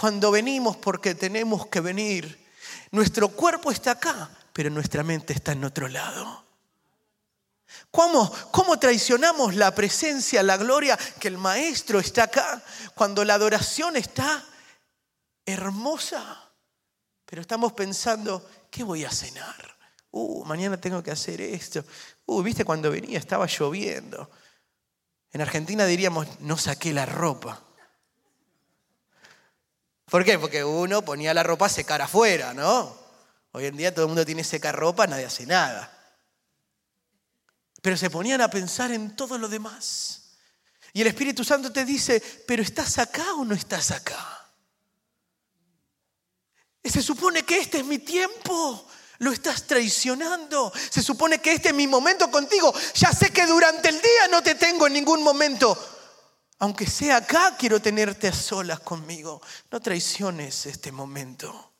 Cuando 0.00 0.30
venimos 0.30 0.78
porque 0.78 1.14
tenemos 1.14 1.66
que 1.66 1.80
venir. 1.80 2.48
Nuestro 2.90 3.28
cuerpo 3.28 3.70
está 3.70 3.90
acá, 3.90 4.30
pero 4.50 4.70
nuestra 4.70 5.02
mente 5.02 5.34
está 5.34 5.52
en 5.52 5.62
otro 5.62 5.88
lado. 5.88 6.42
¿Cómo, 7.90 8.32
¿Cómo 8.50 8.78
traicionamos 8.78 9.54
la 9.56 9.74
presencia, 9.74 10.42
la 10.42 10.56
gloria 10.56 10.96
que 10.96 11.28
el 11.28 11.36
Maestro 11.36 12.00
está 12.00 12.22
acá 12.22 12.62
cuando 12.94 13.26
la 13.26 13.34
adoración 13.34 13.94
está 13.94 14.42
hermosa? 15.44 16.50
Pero 17.26 17.42
estamos 17.42 17.74
pensando, 17.74 18.48
¿qué 18.70 18.82
voy 18.82 19.04
a 19.04 19.10
cenar? 19.10 19.76
Uh, 20.12 20.46
mañana 20.46 20.80
tengo 20.80 21.02
que 21.02 21.10
hacer 21.10 21.42
esto. 21.42 21.84
Uh, 22.24 22.42
viste 22.42 22.64
cuando 22.64 22.90
venía 22.90 23.18
estaba 23.18 23.44
lloviendo. 23.44 24.30
En 25.30 25.42
Argentina 25.42 25.84
diríamos, 25.84 26.26
no 26.40 26.56
saqué 26.56 26.94
la 26.94 27.04
ropa. 27.04 27.66
¿Por 30.10 30.24
qué? 30.24 30.38
Porque 30.38 30.64
uno 30.64 31.02
ponía 31.02 31.32
la 31.32 31.44
ropa 31.44 31.66
a 31.66 31.68
secar 31.68 32.02
afuera, 32.02 32.52
¿no? 32.52 32.98
Hoy 33.52 33.66
en 33.66 33.76
día 33.76 33.94
todo 33.94 34.06
el 34.06 34.08
mundo 34.08 34.26
tiene 34.26 34.42
secar 34.42 34.74
ropa, 34.74 35.06
nadie 35.06 35.24
hace 35.24 35.46
nada. 35.46 35.96
Pero 37.80 37.96
se 37.96 38.10
ponían 38.10 38.40
a 38.40 38.50
pensar 38.50 38.90
en 38.90 39.14
todo 39.14 39.38
lo 39.38 39.48
demás. 39.48 40.36
Y 40.92 41.02
el 41.02 41.06
Espíritu 41.06 41.44
Santo 41.44 41.72
te 41.72 41.84
dice, 41.84 42.20
pero 42.46 42.60
¿estás 42.60 42.98
acá 42.98 43.34
o 43.34 43.44
no 43.44 43.54
estás 43.54 43.92
acá? 43.92 44.48
Se 46.82 47.02
supone 47.02 47.44
que 47.44 47.58
este 47.58 47.78
es 47.78 47.84
mi 47.84 47.98
tiempo. 47.98 48.86
Lo 49.18 49.30
estás 49.30 49.66
traicionando. 49.66 50.72
Se 50.90 51.02
supone 51.02 51.40
que 51.40 51.52
este 51.52 51.68
es 51.68 51.74
mi 51.74 51.86
momento 51.86 52.28
contigo. 52.30 52.74
Ya 52.94 53.12
sé 53.12 53.30
que 53.30 53.46
durante 53.46 53.90
el 53.90 54.00
día 54.00 54.28
no 54.30 54.42
te 54.42 54.56
tengo 54.56 54.88
en 54.88 54.94
ningún 54.94 55.22
momento 55.22 55.78
aunque 56.60 56.86
sea 56.86 57.16
acá, 57.16 57.56
quiero 57.58 57.80
tenerte 57.80 58.28
a 58.28 58.34
solas 58.34 58.80
conmigo. 58.80 59.40
No 59.70 59.80
traiciones 59.80 60.66
este 60.66 60.92
momento. 60.92 61.72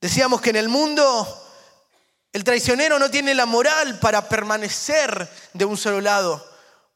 Decíamos 0.00 0.40
que 0.40 0.50
en 0.50 0.56
el 0.56 0.68
mundo 0.68 1.42
el 2.32 2.42
traicionero 2.42 2.98
no 2.98 3.08
tiene 3.08 3.36
la 3.36 3.46
moral 3.46 4.00
para 4.00 4.28
permanecer 4.28 5.30
de 5.52 5.64
un 5.64 5.76
solo 5.76 6.00
lado. 6.00 6.44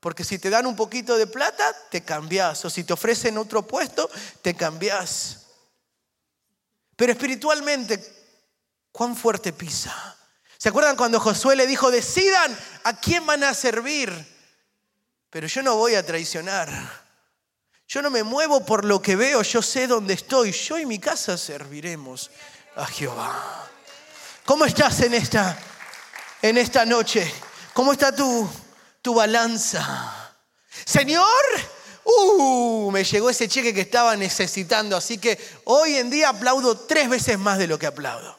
Porque 0.00 0.24
si 0.24 0.40
te 0.40 0.50
dan 0.50 0.66
un 0.66 0.74
poquito 0.74 1.16
de 1.16 1.28
plata, 1.28 1.64
te 1.90 2.02
cambias. 2.02 2.64
O 2.64 2.70
si 2.70 2.82
te 2.82 2.92
ofrecen 2.92 3.38
otro 3.38 3.64
puesto, 3.64 4.10
te 4.42 4.54
cambias. 4.54 5.46
Pero 6.96 7.12
espiritualmente, 7.12 8.04
¿cuán 8.90 9.14
fuerte 9.14 9.52
pisa? 9.52 10.16
¿Se 10.58 10.70
acuerdan 10.70 10.96
cuando 10.96 11.20
Josué 11.20 11.54
le 11.54 11.68
dijo, 11.68 11.92
decidan 11.92 12.58
a 12.82 12.98
quién 12.98 13.24
van 13.24 13.44
a 13.44 13.54
servir? 13.54 14.37
Pero 15.30 15.46
yo 15.46 15.62
no 15.62 15.76
voy 15.76 15.94
a 15.94 16.04
traicionar. 16.04 16.68
Yo 17.86 18.02
no 18.02 18.10
me 18.10 18.22
muevo 18.22 18.64
por 18.64 18.84
lo 18.84 19.00
que 19.00 19.16
veo, 19.16 19.42
yo 19.42 19.62
sé 19.62 19.86
dónde 19.86 20.14
estoy. 20.14 20.52
Yo 20.52 20.78
y 20.78 20.86
mi 20.86 20.98
casa 20.98 21.38
serviremos 21.38 22.30
a 22.76 22.86
Jehová. 22.86 23.66
¿Cómo 24.44 24.64
estás 24.64 25.00
en 25.00 25.14
esta, 25.14 25.58
en 26.42 26.58
esta 26.58 26.84
noche? 26.84 27.32
¿Cómo 27.72 27.92
está 27.92 28.14
tu, 28.14 28.48
tu 29.02 29.14
balanza? 29.14 30.34
Señor, 30.84 31.26
uh, 32.04 32.90
me 32.90 33.04
llegó 33.04 33.30
ese 33.30 33.48
cheque 33.48 33.74
que 33.74 33.82
estaba 33.82 34.16
necesitando, 34.16 34.96
así 34.96 35.18
que 35.18 35.38
hoy 35.64 35.96
en 35.96 36.10
día 36.10 36.30
aplaudo 36.30 36.78
tres 36.78 37.08
veces 37.08 37.38
más 37.38 37.58
de 37.58 37.66
lo 37.66 37.78
que 37.78 37.86
aplaudo. 37.86 38.38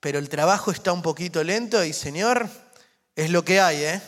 Pero 0.00 0.18
el 0.18 0.28
trabajo 0.28 0.70
está 0.70 0.92
un 0.92 1.02
poquito 1.02 1.42
lento 1.42 1.82
y 1.84 1.92
Señor, 1.92 2.48
es 3.16 3.30
lo 3.30 3.44
que 3.44 3.60
hay, 3.60 3.84
¿eh? 3.84 4.02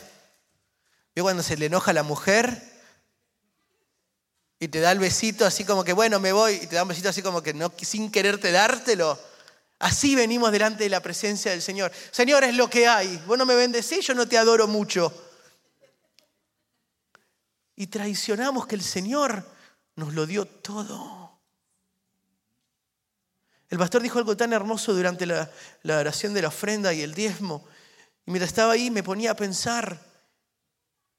¿Vio 1.13 1.23
cuando 1.23 1.43
se 1.43 1.57
le 1.57 1.65
enoja 1.65 1.91
a 1.91 1.93
la 1.93 2.03
mujer? 2.03 2.71
Y 4.59 4.67
te 4.67 4.79
da 4.79 4.91
el 4.91 4.99
besito 4.99 5.45
así 5.45 5.65
como 5.65 5.83
que, 5.83 5.93
bueno, 5.93 6.19
me 6.19 6.31
voy, 6.31 6.53
y 6.53 6.67
te 6.67 6.75
da 6.75 6.83
un 6.83 6.89
besito 6.89 7.09
así 7.09 7.21
como 7.21 7.41
que 7.41 7.53
no, 7.53 7.73
sin 7.81 8.11
quererte 8.11 8.51
dártelo. 8.51 9.19
Así 9.79 10.15
venimos 10.15 10.51
delante 10.51 10.83
de 10.83 10.89
la 10.89 11.01
presencia 11.01 11.49
del 11.51 11.63
Señor. 11.63 11.91
Señor, 12.11 12.43
es 12.43 12.55
lo 12.55 12.69
que 12.69 12.87
hay. 12.87 13.17
Vos 13.25 13.37
no 13.37 13.45
me 13.45 13.55
bendecís, 13.55 14.05
yo 14.05 14.13
no 14.13 14.27
te 14.27 14.37
adoro 14.37 14.67
mucho. 14.67 15.11
Y 17.75 17.87
traicionamos 17.87 18.67
que 18.67 18.75
el 18.75 18.83
Señor 18.83 19.43
nos 19.95 20.13
lo 20.13 20.27
dio 20.27 20.45
todo. 20.45 21.39
El 23.69 23.79
pastor 23.79 24.03
dijo 24.03 24.19
algo 24.19 24.37
tan 24.37 24.53
hermoso 24.53 24.93
durante 24.93 25.25
la, 25.25 25.49
la 25.81 25.97
oración 25.97 26.35
de 26.35 26.43
la 26.43 26.49
ofrenda 26.49 26.93
y 26.93 27.01
el 27.01 27.15
diezmo. 27.15 27.65
Y 28.27 28.31
mientras 28.31 28.49
estaba 28.49 28.73
ahí 28.73 28.91
me 28.91 29.01
ponía 29.01 29.31
a 29.31 29.35
pensar, 29.35 30.10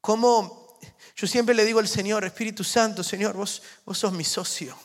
como 0.03 0.63
yo 1.17 1.27
siempre 1.27 1.55
le 1.55 1.65
digo 1.65 1.79
al 1.79 1.89
Señor, 1.89 2.25
Espíritu 2.25 2.65
Santo, 2.65 3.05
Señor, 3.05 3.37
vos, 3.37 3.63
vos 3.85 3.97
sos 3.97 4.13
mi 4.13 4.25
socio. 4.25 4.77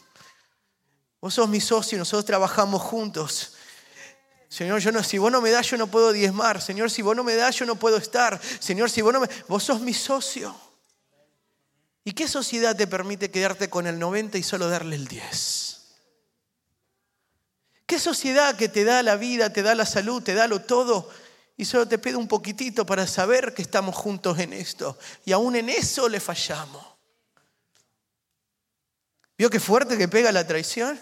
Vos 1.19 1.33
sos 1.33 1.49
mi 1.49 1.59
socio 1.59 1.95
y 1.95 1.99
nosotros 1.99 2.25
trabajamos 2.25 2.81
juntos. 2.81 3.53
Señor, 4.47 4.79
yo 4.79 4.91
no, 4.91 5.03
si 5.03 5.17
vos 5.17 5.31
no 5.31 5.41
me 5.41 5.49
das, 5.49 5.71
yo 5.71 5.77
no 5.77 5.87
puedo 5.87 6.13
diezmar. 6.13 6.61
Señor, 6.61 6.91
si 6.91 7.01
vos 7.01 7.15
no 7.15 7.23
me 7.23 7.35
das, 7.35 7.55
yo 7.55 7.65
no 7.65 7.75
puedo 7.75 7.97
estar. 7.97 8.39
Señor, 8.59 8.91
si 8.91 9.01
vos 9.01 9.11
no 9.11 9.21
me... 9.21 9.29
Vos 9.47 9.63
sos 9.63 9.81
mi 9.81 9.93
socio. 9.93 10.55
¿Y 12.03 12.13
qué 12.13 12.27
sociedad 12.27 12.75
te 12.75 12.85
permite 12.85 13.31
quedarte 13.31 13.69
con 13.69 13.87
el 13.87 13.97
90 13.97 14.37
y 14.37 14.43
solo 14.43 14.69
darle 14.69 14.95
el 14.95 15.07
10? 15.07 15.77
¿Qué 17.87 17.99
sociedad 17.99 18.55
que 18.55 18.69
te 18.69 18.83
da 18.83 19.01
la 19.01 19.15
vida, 19.15 19.51
te 19.51 19.63
da 19.63 19.73
la 19.73 19.85
salud, 19.85 20.21
te 20.21 20.35
da 20.35 20.47
lo 20.47 20.61
todo 20.61 21.09
y 21.57 21.65
solo 21.65 21.87
te 21.87 21.97
pide 21.97 22.15
un 22.15 22.27
poquitito 22.27 22.85
para 22.85 23.07
saber 23.07 23.53
que 23.53 23.63
estamos 23.63 23.95
juntos 23.95 24.37
en 24.37 24.53
esto? 24.53 24.97
Y 25.25 25.31
aún 25.31 25.55
en 25.55 25.69
eso 25.69 26.07
le 26.07 26.19
fallamos. 26.19 26.85
¿Vio 29.35 29.49
qué 29.49 29.59
fuerte 29.59 29.97
que 29.97 30.07
pega 30.07 30.31
la 30.31 30.45
traición? 30.45 30.99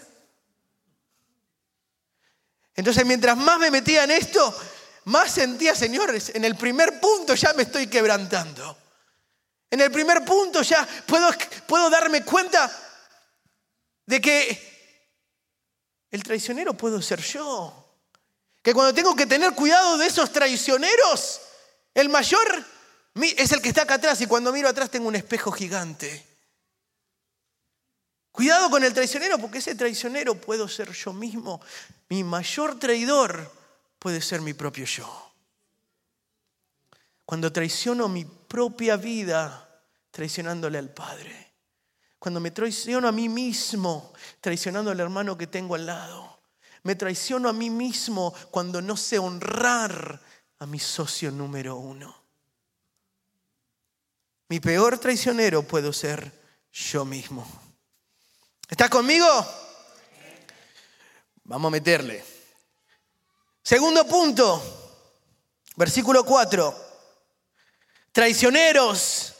Entonces, 2.74 3.04
mientras 3.06 3.36
más 3.36 3.58
me 3.58 3.70
metía 3.70 4.04
en 4.04 4.10
esto, 4.10 4.54
más 5.04 5.30
sentía, 5.30 5.74
señores, 5.74 6.32
en 6.34 6.44
el 6.44 6.56
primer 6.56 7.00
punto 7.00 7.34
ya 7.34 7.52
me 7.52 7.62
estoy 7.62 7.86
quebrantando. 7.86 8.76
En 9.70 9.80
el 9.80 9.90
primer 9.90 10.24
punto 10.24 10.62
ya 10.62 10.86
puedo, 11.06 11.28
puedo 11.66 11.90
darme 11.90 12.24
cuenta 12.24 12.70
de 14.06 14.20
que 14.20 14.76
el 16.10 16.22
traicionero 16.22 16.74
puedo 16.74 17.02
ser 17.02 17.20
yo. 17.20 17.85
Que 18.66 18.74
cuando 18.74 18.92
tengo 18.92 19.14
que 19.14 19.26
tener 19.26 19.52
cuidado 19.52 19.96
de 19.96 20.08
esos 20.08 20.32
traicioneros, 20.32 21.40
el 21.94 22.08
mayor 22.08 22.66
es 23.14 23.52
el 23.52 23.62
que 23.62 23.68
está 23.68 23.82
acá 23.82 23.94
atrás 23.94 24.20
y 24.20 24.26
cuando 24.26 24.52
miro 24.52 24.68
atrás 24.68 24.90
tengo 24.90 25.06
un 25.06 25.14
espejo 25.14 25.52
gigante. 25.52 26.26
Cuidado 28.32 28.68
con 28.68 28.82
el 28.82 28.92
traicionero, 28.92 29.38
porque 29.38 29.58
ese 29.58 29.76
traicionero 29.76 30.34
puedo 30.34 30.66
ser 30.66 30.90
yo 30.90 31.12
mismo. 31.12 31.60
Mi 32.08 32.24
mayor 32.24 32.76
traidor 32.76 33.52
puede 34.00 34.20
ser 34.20 34.40
mi 34.40 34.52
propio 34.52 34.84
yo. 34.84 35.32
Cuando 37.24 37.52
traiciono 37.52 38.08
mi 38.08 38.24
propia 38.24 38.96
vida, 38.96 39.80
traicionándole 40.10 40.78
al 40.78 40.90
Padre. 40.90 41.52
Cuando 42.18 42.40
me 42.40 42.50
traiciono 42.50 43.06
a 43.06 43.12
mí 43.12 43.28
mismo, 43.28 44.12
traicionando 44.40 44.90
al 44.90 44.98
hermano 44.98 45.38
que 45.38 45.46
tengo 45.46 45.76
al 45.76 45.86
lado. 45.86 46.35
Me 46.86 46.94
traiciono 46.94 47.48
a 47.48 47.52
mí 47.52 47.68
mismo 47.68 48.32
cuando 48.52 48.80
no 48.80 48.96
sé 48.96 49.18
honrar 49.18 50.22
a 50.60 50.66
mi 50.66 50.78
socio 50.78 51.32
número 51.32 51.74
uno. 51.74 52.16
Mi 54.48 54.60
peor 54.60 54.96
traicionero 54.96 55.64
puedo 55.64 55.92
ser 55.92 56.30
yo 56.70 57.04
mismo. 57.04 57.44
¿Estás 58.68 58.88
conmigo? 58.88 59.26
Vamos 61.42 61.70
a 61.70 61.72
meterle. 61.72 62.24
Segundo 63.64 64.06
punto, 64.06 64.62
versículo 65.74 66.24
4. 66.24 66.72
Traicioneros, 68.12 69.34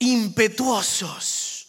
impetuosos. 0.00 1.68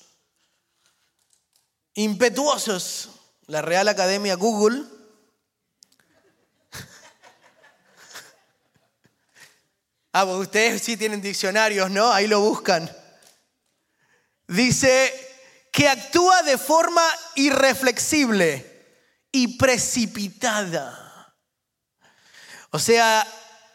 Impetuosos. 1.94 3.12
La 3.46 3.62
Real 3.62 3.88
Academia 3.88 4.34
Google. 4.34 4.95
Ah, 10.18 10.24
ustedes 10.24 10.82
sí 10.82 10.96
tienen 10.96 11.22
diccionarios, 11.22 11.92
¿no? 11.92 12.10
Ahí 12.10 12.26
lo 12.26 12.40
buscan. 12.40 12.90
Dice 14.48 15.14
que 15.74 15.90
actúa 15.90 16.42
de 16.44 16.58
forma 16.58 17.06
irreflexible 17.36 19.04
y 19.30 19.58
precipitada. 19.58 21.36
O 22.70 22.80
sea, 22.80 23.28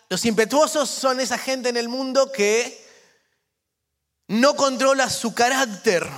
los 0.09 0.25
impetuosos 0.25 0.89
son 0.89 1.21
esa 1.21 1.37
gente 1.37 1.69
en 1.69 1.77
el 1.77 1.91
mundo 1.91 2.33
que 2.33 2.89
no 4.29 4.57
controla 4.57 5.11
su 5.11 5.35
carácter. 5.35 6.09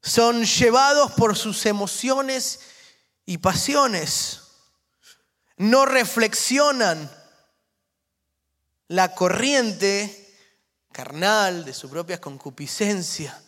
Son 0.00 0.44
llevados 0.44 1.10
por 1.10 1.36
sus 1.36 1.66
emociones 1.66 2.60
y 3.24 3.38
pasiones. 3.38 4.42
No 5.56 5.86
reflexionan 5.86 7.25
la 8.88 9.14
corriente 9.14 10.34
carnal 10.92 11.64
de 11.64 11.74
su 11.74 11.90
propia 11.90 12.20
concupiscencia 12.20 13.38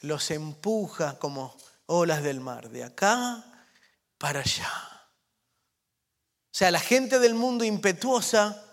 los 0.00 0.30
empuja 0.30 1.18
como 1.18 1.56
olas 1.86 2.22
del 2.22 2.40
mar, 2.40 2.70
de 2.70 2.84
acá 2.84 3.44
para 4.18 4.40
allá. 4.40 4.72
O 6.54 6.56
sea, 6.56 6.70
la 6.70 6.80
gente 6.80 7.18
del 7.18 7.34
mundo 7.34 7.64
impetuosa 7.64 8.64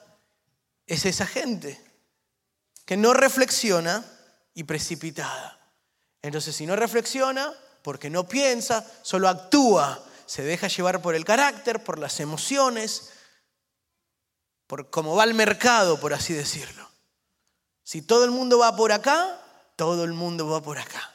es 0.85 1.05
esa 1.05 1.25
gente 1.25 1.81
que 2.85 2.97
no 2.97 3.13
reflexiona 3.13 4.05
y 4.53 4.63
precipitada. 4.63 5.59
Entonces, 6.21 6.55
si 6.55 6.65
no 6.65 6.75
reflexiona, 6.75 7.51
porque 7.81 8.09
no 8.09 8.27
piensa, 8.27 8.85
solo 9.01 9.27
actúa, 9.27 10.03
se 10.25 10.43
deja 10.43 10.67
llevar 10.67 11.01
por 11.01 11.15
el 11.15 11.25
carácter, 11.25 11.83
por 11.83 11.97
las 11.97 12.19
emociones, 12.19 13.09
por 14.71 14.89
va 15.17 15.25
el 15.25 15.33
mercado, 15.33 15.99
por 15.99 16.13
así 16.13 16.33
decirlo. 16.33 16.89
Si 17.83 18.01
todo 18.01 18.23
el 18.23 18.31
mundo 18.31 18.59
va 18.59 18.73
por 18.73 18.93
acá, 18.93 19.37
todo 19.75 20.05
el 20.05 20.13
mundo 20.13 20.47
va 20.47 20.61
por 20.61 20.77
acá 20.77 21.13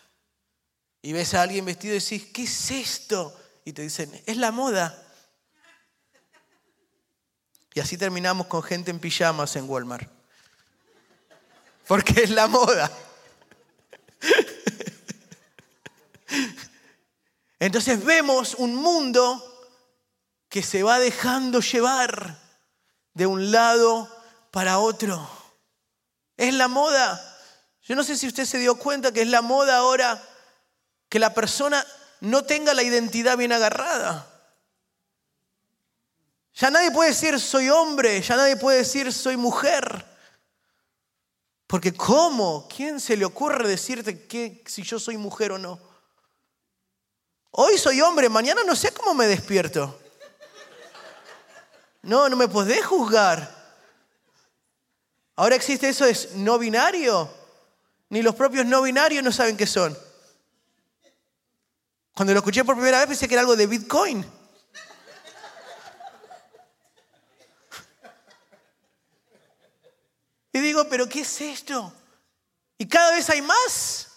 y 1.00 1.14
ves 1.14 1.32
a 1.32 1.40
alguien 1.40 1.64
vestido 1.64 1.94
y 1.94 2.00
decís, 2.00 2.26
¿qué 2.34 2.42
es 2.42 2.70
esto? 2.70 3.34
Y 3.64 3.72
te 3.72 3.80
dicen, 3.80 4.12
es 4.26 4.36
la 4.36 4.50
moda. 4.50 5.02
Y 7.72 7.80
así 7.80 7.96
terminamos 7.96 8.46
con 8.46 8.62
gente 8.62 8.90
en 8.90 9.00
pijamas 9.00 9.56
en 9.56 9.70
Walmart. 9.70 10.06
Porque 11.86 12.24
es 12.24 12.30
la 12.30 12.46
moda. 12.46 12.92
Entonces 17.58 18.04
vemos 18.04 18.54
un 18.56 18.76
mundo 18.76 19.70
que 20.50 20.62
se 20.62 20.82
va 20.82 20.98
dejando 20.98 21.60
llevar 21.60 22.45
de 23.16 23.26
un 23.26 23.50
lado 23.50 24.14
para 24.50 24.78
otro. 24.78 25.26
Es 26.36 26.52
la 26.52 26.68
moda. 26.68 27.18
Yo 27.80 27.96
no 27.96 28.04
sé 28.04 28.14
si 28.14 28.26
usted 28.26 28.44
se 28.44 28.58
dio 28.58 28.76
cuenta 28.76 29.10
que 29.10 29.22
es 29.22 29.28
la 29.28 29.40
moda 29.40 29.78
ahora 29.78 30.22
que 31.08 31.18
la 31.18 31.32
persona 31.32 31.84
no 32.20 32.44
tenga 32.44 32.74
la 32.74 32.82
identidad 32.82 33.38
bien 33.38 33.52
agarrada. 33.52 34.30
Ya 36.52 36.70
nadie 36.70 36.90
puede 36.90 37.10
decir 37.10 37.40
soy 37.40 37.70
hombre, 37.70 38.20
ya 38.20 38.36
nadie 38.36 38.56
puede 38.56 38.78
decir 38.78 39.10
soy 39.10 39.38
mujer. 39.38 40.04
Porque 41.66 41.94
¿cómo? 41.94 42.68
¿Quién 42.68 43.00
se 43.00 43.16
le 43.16 43.24
ocurre 43.24 43.66
decirte 43.66 44.26
que 44.26 44.62
si 44.66 44.82
yo 44.82 44.98
soy 44.98 45.16
mujer 45.16 45.52
o 45.52 45.58
no? 45.58 45.80
Hoy 47.50 47.78
soy 47.78 48.02
hombre, 48.02 48.28
mañana 48.28 48.62
no 48.62 48.76
sé 48.76 48.92
cómo 48.92 49.14
me 49.14 49.26
despierto. 49.26 50.02
No, 52.06 52.28
no 52.28 52.36
me 52.36 52.46
podés 52.46 52.86
juzgar. 52.86 53.52
Ahora 55.34 55.56
existe 55.56 55.88
eso 55.88 56.04
de 56.04 56.16
no 56.36 56.56
binario. 56.56 57.28
Ni 58.10 58.22
los 58.22 58.36
propios 58.36 58.64
no 58.64 58.82
binarios 58.82 59.24
no 59.24 59.32
saben 59.32 59.56
qué 59.56 59.66
son. 59.66 59.98
Cuando 62.14 62.32
lo 62.32 62.38
escuché 62.38 62.64
por 62.64 62.76
primera 62.76 63.00
vez 63.00 63.08
pensé 63.08 63.26
que 63.26 63.34
era 63.34 63.40
algo 63.40 63.56
de 63.56 63.66
Bitcoin. 63.66 64.24
Y 70.52 70.60
digo, 70.60 70.88
pero 70.88 71.08
¿qué 71.08 71.22
es 71.22 71.40
esto? 71.40 71.92
Y 72.78 72.86
cada 72.86 73.10
vez 73.10 73.28
hay 73.30 73.42
más. 73.42 74.12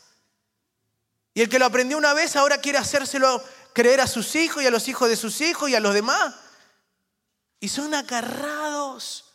Y 1.34 1.41
el 1.41 1.49
que 1.49 1.58
lo 1.58 1.65
aprendió 1.65 1.97
una 1.97 2.13
vez 2.13 2.36
ahora 2.36 2.62
quiere 2.62 2.78
hacérselo 2.78 3.43
creer 3.73 3.99
a 3.99 4.08
sus 4.08 4.36
hijos 4.36 4.62
y 4.62 4.67
a 4.67 4.71
los 4.71 4.88
hijos 4.88 5.10
de 5.10 5.15
sus 5.15 5.41
hijos 5.41 5.71
y 5.71 5.75
a 5.75 5.80
los 5.80 5.95
demás. 5.95 6.36
Y 7.60 7.67
son 7.67 7.93
acarrados. 7.93 9.34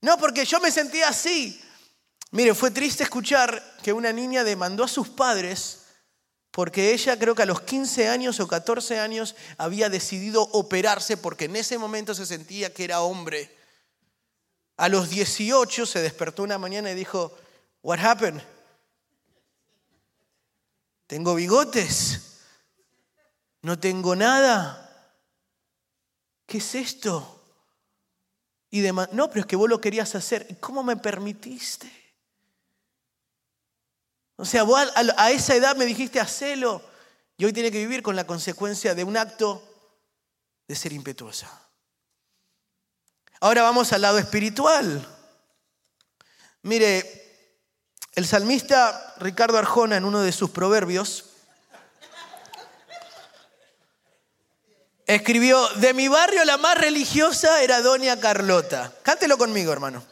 No, 0.00 0.18
porque 0.18 0.44
yo 0.44 0.60
me 0.60 0.70
sentía 0.70 1.08
así. 1.08 1.60
Mire, 2.30 2.54
fue 2.54 2.70
triste 2.70 3.04
escuchar 3.04 3.76
que 3.82 3.92
una 3.92 4.12
niña 4.12 4.44
demandó 4.44 4.84
a 4.84 4.88
sus 4.88 5.08
padres 5.08 5.86
porque 6.56 6.94
ella 6.94 7.18
creo 7.18 7.34
que 7.34 7.42
a 7.42 7.46
los 7.46 7.60
15 7.60 8.08
años 8.08 8.40
o 8.40 8.48
14 8.48 8.98
años 8.98 9.36
había 9.58 9.90
decidido 9.90 10.40
operarse 10.52 11.18
porque 11.18 11.44
en 11.44 11.54
ese 11.54 11.76
momento 11.76 12.14
se 12.14 12.24
sentía 12.24 12.72
que 12.72 12.84
era 12.84 13.02
hombre. 13.02 13.54
A 14.78 14.88
los 14.88 15.10
18 15.10 15.84
se 15.84 16.00
despertó 16.00 16.42
una 16.42 16.56
mañana 16.56 16.90
y 16.90 16.94
dijo, 16.94 17.36
What 17.82 17.98
happened? 17.98 18.40
Tengo 21.06 21.34
bigotes, 21.34 22.38
no 23.60 23.78
tengo 23.78 24.16
nada. 24.16 25.12
¿Qué 26.46 26.56
es 26.56 26.74
esto? 26.74 27.35
No, 29.12 29.28
pero 29.28 29.40
es 29.40 29.46
que 29.46 29.56
vos 29.56 29.68
lo 29.68 29.80
querías 29.80 30.14
hacer. 30.14 30.46
¿Y 30.50 30.54
cómo 30.54 30.82
me 30.82 30.96
permitiste? 30.96 31.90
O 34.36 34.44
sea, 34.44 34.64
vos 34.64 34.80
a 35.16 35.30
esa 35.30 35.54
edad 35.54 35.76
me 35.76 35.86
dijiste 35.86 36.20
hacelo 36.20 36.82
y 37.38 37.44
hoy 37.44 37.52
tiene 37.52 37.70
que 37.70 37.78
vivir 37.78 38.02
con 38.02 38.16
la 38.16 38.26
consecuencia 38.26 38.94
de 38.94 39.04
un 39.04 39.16
acto 39.16 39.62
de 40.68 40.74
ser 40.74 40.92
impetuosa. 40.92 41.50
Ahora 43.40 43.62
vamos 43.62 43.92
al 43.92 44.02
lado 44.02 44.18
espiritual. 44.18 45.06
Mire, 46.62 47.26
el 48.12 48.26
salmista 48.26 49.14
Ricardo 49.18 49.58
Arjona 49.58 49.96
en 49.96 50.04
uno 50.04 50.20
de 50.20 50.32
sus 50.32 50.50
proverbios 50.50 51.25
escribió, 55.06 55.68
de 55.76 55.94
mi 55.94 56.08
barrio 56.08 56.44
la 56.44 56.58
más 56.58 56.76
religiosa 56.76 57.62
era 57.62 57.80
Doña 57.80 58.18
Carlota. 58.20 58.92
Cántelo 59.02 59.38
conmigo, 59.38 59.72
hermano. 59.72 60.04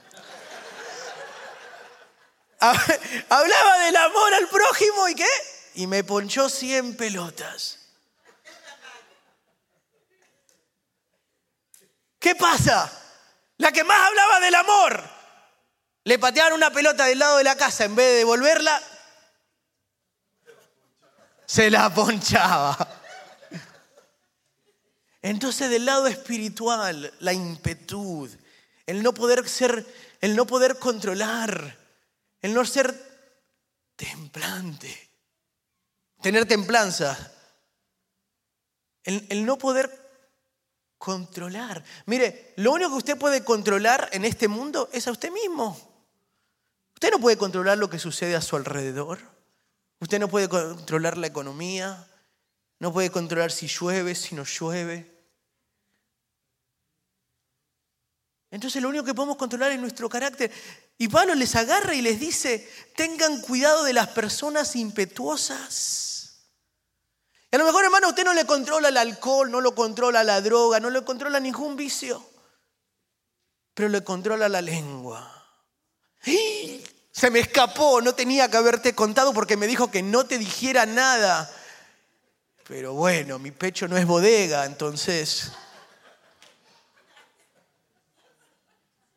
Hablaba 3.29 3.79
del 3.81 3.97
amor 3.97 4.35
al 4.35 4.49
prójimo 4.49 5.09
y 5.09 5.15
qué? 5.15 5.29
Y 5.75 5.87
me 5.87 6.05
ponchó 6.05 6.49
100 6.49 6.97
pelotas. 6.97 7.81
¿Qué 12.19 12.35
pasa? 12.35 12.91
La 13.59 13.71
que 13.71 13.85
más 13.85 14.01
hablaba 14.01 14.41
del 14.41 14.55
amor. 14.55 15.05
Le 16.05 16.19
pateaban 16.19 16.55
una 16.55 16.71
pelota 16.71 17.05
del 17.07 17.19
lado 17.19 17.37
de 17.39 17.45
la 17.45 17.57
casa 17.57 17.85
en 17.85 17.95
vez 17.95 18.07
de 18.07 18.19
devolverla. 18.19 18.83
Se 21.45 21.71
la 21.71 21.93
ponchaba. 21.93 22.94
Entonces 25.25 25.71
del 25.71 25.87
lado 25.87 26.07
espiritual, 26.07 27.11
la 27.21 27.33
impetud, 27.33 28.31
el 28.85 29.03
no 29.03 29.15
poder 29.15 29.49
ser, 29.49 29.87
el 30.21 30.37
no 30.37 30.47
poder 30.47 30.79
controlar, 30.79 31.79
el 32.43 32.53
no 32.53 32.63
ser 32.67 32.95
templante, 33.97 35.11
tener 36.21 36.45
templanza, 36.45 37.33
el, 39.03 39.27
el 39.31 39.47
no 39.47 39.57
poder 39.57 39.91
controlar. 40.99 41.83
Mire, 42.05 42.53
lo 42.57 42.73
único 42.73 42.91
que 42.91 42.97
usted 42.97 43.17
puede 43.17 43.43
controlar 43.43 44.11
en 44.13 44.27
este 44.27 44.47
mundo 44.47 44.91
es 44.93 45.09
a 45.09 45.13
usted 45.13 45.31
mismo. 45.31 45.71
Usted 46.93 47.11
no 47.13 47.19
puede 47.19 47.39
controlar 47.39 47.79
lo 47.79 47.89
que 47.89 47.99
sucede 47.99 48.37
a 48.37 48.43
su 48.43 48.57
alrededor. 48.57 49.21
Usted 50.01 50.21
no 50.21 50.29
puede 50.29 50.51
controlar 50.51 51.17
la 51.17 51.29
economía. 51.29 52.11
No 52.79 52.93
puede 52.93 53.11
controlar 53.11 53.51
si 53.51 53.69
llueve, 53.69 54.15
si 54.15 54.35
no 54.35 54.45
llueve. 54.45 55.14
Entonces 58.55 58.81
lo 58.81 58.89
único 58.89 59.03
que 59.03 59.15
podemos 59.15 59.37
controlar 59.37 59.73
es 59.73 59.81
nuestro 59.81 60.09
carácter. 60.09 60.49
Y 60.97 61.09
Pablo 61.09 61.35
les 61.35 61.57
agarra 61.57 61.93
y 61.93 62.03
les 62.03 62.21
dice, 62.21 62.71
tengan 62.95 63.41
cuidado 63.41 63.83
de 63.83 63.93
las 63.93 64.07
personas 64.11 64.77
impetuosas. 64.77 66.47
Y 67.51 67.57
a 67.57 67.59
lo 67.59 67.65
mejor, 67.65 67.83
hermano, 67.83 68.11
usted 68.11 68.25
no 68.25 68.33
le 68.33 68.47
controla 68.47 68.91
el 68.91 68.97
alcohol, 68.97 69.51
no 69.51 69.61
lo 69.61 69.75
controla 69.75 70.23
la 70.23 70.41
droga, 70.41 70.79
no 70.79 70.89
le 70.89 71.03
controla 71.03 71.41
ningún 71.41 71.75
vicio, 71.75 72.25
pero 73.75 73.89
le 73.89 74.05
controla 74.05 74.49
la 74.49 74.63
lengua. 74.63 75.49
Se 77.11 77.31
me 77.31 77.41
escapó, 77.41 78.01
no 78.03 78.15
tenía 78.15 78.49
que 78.49 78.57
haberte 78.57 78.95
contado 78.95 79.35
porque 79.35 79.57
me 79.57 79.67
dijo 79.67 79.91
que 79.91 80.05
no 80.05 80.27
te 80.27 80.39
dijera 80.39 80.87
nada. 80.87 81.53
Pero 82.69 82.93
bueno, 82.93 83.41
mi 83.41 83.51
pecho 83.51 83.89
no 83.89 83.97
es 83.97 84.07
bodega, 84.07 84.65
entonces... 84.65 85.51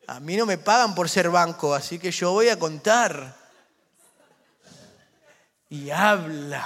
A 0.08 0.20
mí 0.20 0.38
no 0.38 0.46
me 0.46 0.56
pagan 0.56 0.94
por 0.94 1.06
ser 1.10 1.28
banco, 1.28 1.74
así 1.74 1.98
que 1.98 2.10
yo 2.10 2.32
voy 2.32 2.48
a 2.48 2.58
contar. 2.58 3.36
Y 5.68 5.90
hablan. 5.90 6.64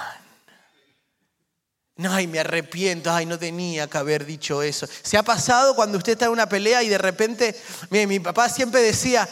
Ay, 2.09 2.25
me 2.25 2.39
arrepiento, 2.39 3.11
ay, 3.11 3.25
no 3.25 3.37
tenía 3.37 3.87
que 3.87 3.97
haber 3.97 4.25
dicho 4.25 4.63
eso. 4.63 4.87
¿Se 4.87 5.17
ha 5.17 5.23
pasado 5.23 5.75
cuando 5.75 5.97
usted 5.97 6.13
está 6.13 6.25
en 6.25 6.31
una 6.31 6.47
pelea 6.47 6.83
y 6.83 6.89
de 6.89 6.97
repente, 6.97 7.61
mire, 7.89 8.07
mi 8.07 8.21
papá 8.21 8.47
siempre 8.47 8.79
decía, 8.81 9.27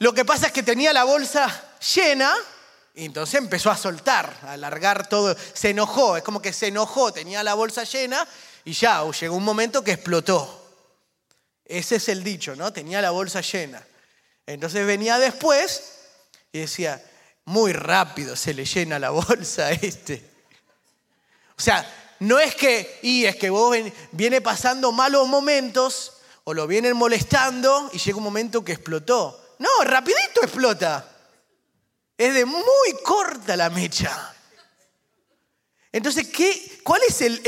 lo 0.00 0.12
que 0.12 0.26
pasa 0.26 0.48
es 0.48 0.52
que 0.52 0.62
tenía 0.62 0.92
la 0.92 1.04
bolsa 1.04 1.48
llena 1.94 2.30
y 2.94 3.06
entonces 3.06 3.40
empezó 3.40 3.70
a 3.70 3.76
soltar, 3.78 4.38
a 4.42 4.52
alargar 4.52 5.08
todo, 5.08 5.34
se 5.54 5.70
enojó, 5.70 6.18
es 6.18 6.22
como 6.22 6.42
que 6.42 6.52
se 6.52 6.66
enojó, 6.66 7.10
tenía 7.10 7.42
la 7.42 7.54
bolsa 7.54 7.84
llena 7.84 8.28
y 8.66 8.74
ya, 8.74 9.02
llegó 9.18 9.34
un 9.34 9.44
momento 9.44 9.82
que 9.82 9.92
explotó. 9.92 10.63
Ese 11.64 11.96
es 11.96 12.08
el 12.08 12.22
dicho, 12.22 12.54
¿no? 12.56 12.72
Tenía 12.72 13.00
la 13.00 13.10
bolsa 13.10 13.40
llena. 13.40 13.82
Entonces 14.46 14.86
venía 14.86 15.18
después 15.18 15.94
y 16.52 16.60
decía, 16.60 17.02
muy 17.46 17.72
rápido 17.72 18.36
se 18.36 18.54
le 18.54 18.64
llena 18.64 18.98
la 18.98 19.10
bolsa 19.10 19.66
a 19.66 19.72
este. 19.72 20.22
O 21.56 21.62
sea, 21.62 22.16
no 22.20 22.38
es 22.38 22.54
que, 22.54 22.98
y 23.02 23.24
es 23.24 23.36
que 23.36 23.50
vos 23.50 23.76
viene 24.12 24.40
pasando 24.40 24.92
malos 24.92 25.28
momentos 25.28 26.14
o 26.44 26.52
lo 26.52 26.66
vienen 26.66 26.96
molestando 26.96 27.90
y 27.92 27.98
llega 27.98 28.18
un 28.18 28.24
momento 28.24 28.64
que 28.64 28.72
explotó. 28.72 29.56
No, 29.58 29.68
rapidito 29.84 30.42
explota. 30.42 31.10
Es 32.18 32.34
de 32.34 32.44
muy 32.44 32.92
corta 33.02 33.56
la 33.56 33.70
mecha. 33.70 34.34
Entonces, 35.90 36.28
¿qué, 36.28 36.80
¿cuál 36.82 37.00
es 37.08 37.20
el, 37.22 37.40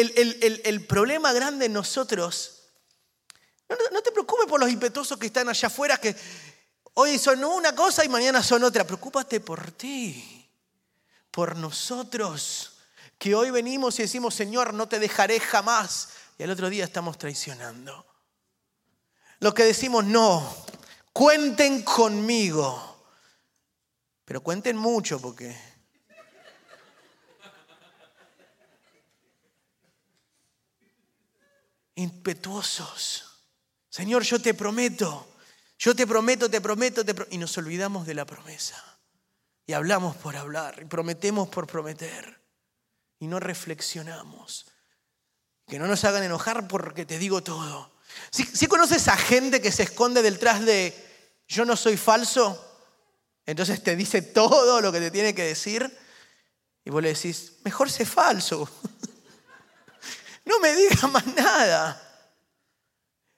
el 0.64 0.86
problema 0.86 1.32
grande 1.32 1.66
en 1.66 1.72
nosotros? 1.72 2.55
No, 3.68 4.02
te 4.02 4.12
preocupes 4.12 4.46
por 4.46 4.60
los 4.60 4.70
impetuosos 4.70 5.18
que 5.18 5.26
están 5.26 5.48
allá 5.48 5.66
afuera, 5.66 5.98
que 5.98 6.14
hoy 6.94 7.18
son 7.18 7.42
una 7.44 7.74
cosa 7.74 8.04
y 8.04 8.08
mañana 8.08 8.42
son 8.42 8.62
otra. 8.62 8.84
Preocúpate 8.84 9.40
por 9.40 9.72
ti, 9.72 10.48
por 11.30 11.56
nosotros, 11.56 12.78
que 13.18 13.34
hoy 13.34 13.50
venimos 13.50 13.98
y 13.98 14.02
decimos, 14.02 14.34
Señor, 14.34 14.72
no 14.72 14.88
te 14.88 14.98
dejaré 14.98 15.40
jamás. 15.40 16.10
Y 16.38 16.44
al 16.44 16.50
otro 16.50 16.68
día 16.68 16.84
estamos 16.84 17.18
traicionando. 17.18 18.06
Los 19.40 19.52
que 19.52 19.64
decimos, 19.64 20.04
no, 20.04 20.56
cuenten 21.12 21.82
conmigo. 21.82 22.94
Pero 24.24 24.42
cuenten 24.42 24.76
mucho 24.76 25.20
porque 25.20 25.56
impetuosos. 31.96 33.35
Señor, 33.96 34.24
yo 34.24 34.38
te 34.38 34.52
prometo, 34.52 35.26
yo 35.78 35.96
te 35.96 36.06
prometo, 36.06 36.50
te 36.50 36.60
prometo, 36.60 37.02
te 37.02 37.14
prometo. 37.14 37.34
Y 37.34 37.38
nos 37.38 37.56
olvidamos 37.56 38.06
de 38.06 38.12
la 38.12 38.26
promesa. 38.26 38.76
Y 39.64 39.72
hablamos 39.72 40.14
por 40.16 40.36
hablar, 40.36 40.80
y 40.82 40.84
prometemos 40.84 41.48
por 41.48 41.66
prometer. 41.66 42.38
Y 43.20 43.26
no 43.26 43.40
reflexionamos. 43.40 44.66
Que 45.66 45.78
no 45.78 45.86
nos 45.86 46.04
hagan 46.04 46.22
enojar 46.22 46.68
porque 46.68 47.06
te 47.06 47.18
digo 47.18 47.42
todo. 47.42 47.90
Si, 48.30 48.66
conoces 48.66 49.08
a 49.08 49.16
gente 49.16 49.62
que 49.62 49.72
se 49.72 49.84
esconde 49.84 50.20
detrás 50.20 50.62
de 50.62 50.94
yo 51.48 51.64
no 51.64 51.74
soy 51.74 51.96
falso, 51.96 52.84
entonces 53.46 53.82
te 53.82 53.96
dice 53.96 54.20
todo 54.20 54.82
lo 54.82 54.92
que 54.92 55.00
te 55.00 55.10
tiene 55.10 55.34
que 55.34 55.44
decir, 55.44 55.90
y 56.84 56.90
vos 56.90 57.02
le 57.02 57.14
decís, 57.14 57.54
mejor 57.64 57.90
sé 57.90 58.04
falso. 58.04 58.68
no 60.44 60.60
me 60.60 60.74
digas 60.74 61.10
más 61.10 61.26
nada. 61.28 62.05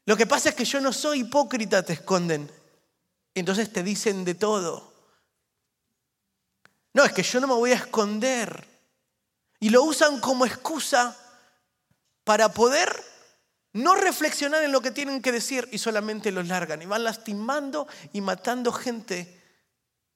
Lo 0.08 0.16
que 0.16 0.26
pasa 0.26 0.48
es 0.48 0.54
que 0.54 0.64
yo 0.64 0.80
no 0.80 0.90
soy 0.90 1.20
hipócrita, 1.20 1.82
te 1.82 1.92
esconden. 1.92 2.50
Entonces 3.34 3.70
te 3.70 3.82
dicen 3.82 4.24
de 4.24 4.34
todo. 4.34 4.90
No, 6.94 7.04
es 7.04 7.12
que 7.12 7.22
yo 7.22 7.40
no 7.40 7.46
me 7.46 7.52
voy 7.52 7.72
a 7.72 7.74
esconder. 7.74 8.66
Y 9.60 9.68
lo 9.68 9.82
usan 9.82 10.18
como 10.18 10.46
excusa 10.46 11.14
para 12.24 12.48
poder 12.54 12.88
no 13.74 13.96
reflexionar 13.96 14.64
en 14.64 14.72
lo 14.72 14.80
que 14.80 14.92
tienen 14.92 15.20
que 15.20 15.30
decir 15.30 15.68
y 15.72 15.76
solamente 15.76 16.32
los 16.32 16.48
largan. 16.48 16.80
Y 16.80 16.86
van 16.86 17.04
lastimando 17.04 17.86
y 18.14 18.22
matando 18.22 18.72
gente 18.72 19.38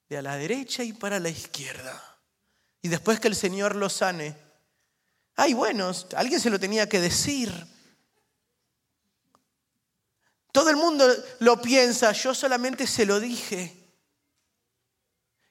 de 0.09 0.17
a 0.17 0.23
la 0.23 0.37
derecha 0.37 0.83
y 0.83 0.93
para 0.93 1.19
la 1.19 1.29
izquierda. 1.29 2.17
Y 2.81 2.87
después 2.87 3.19
que 3.19 3.27
el 3.27 3.35
Señor 3.35 3.75
los 3.75 3.93
sane, 3.93 4.35
ay, 5.35 5.53
bueno, 5.53 5.91
alguien 6.15 6.39
se 6.39 6.49
lo 6.49 6.59
tenía 6.59 6.89
que 6.89 6.99
decir. 6.99 7.71
Todo 10.53 10.69
el 10.69 10.75
mundo 10.75 11.05
lo 11.39 11.59
piensa, 11.59 12.11
yo 12.11 12.35
solamente 12.35 12.85
se 12.85 13.07
lo 13.07 13.19
dije. 13.19 13.75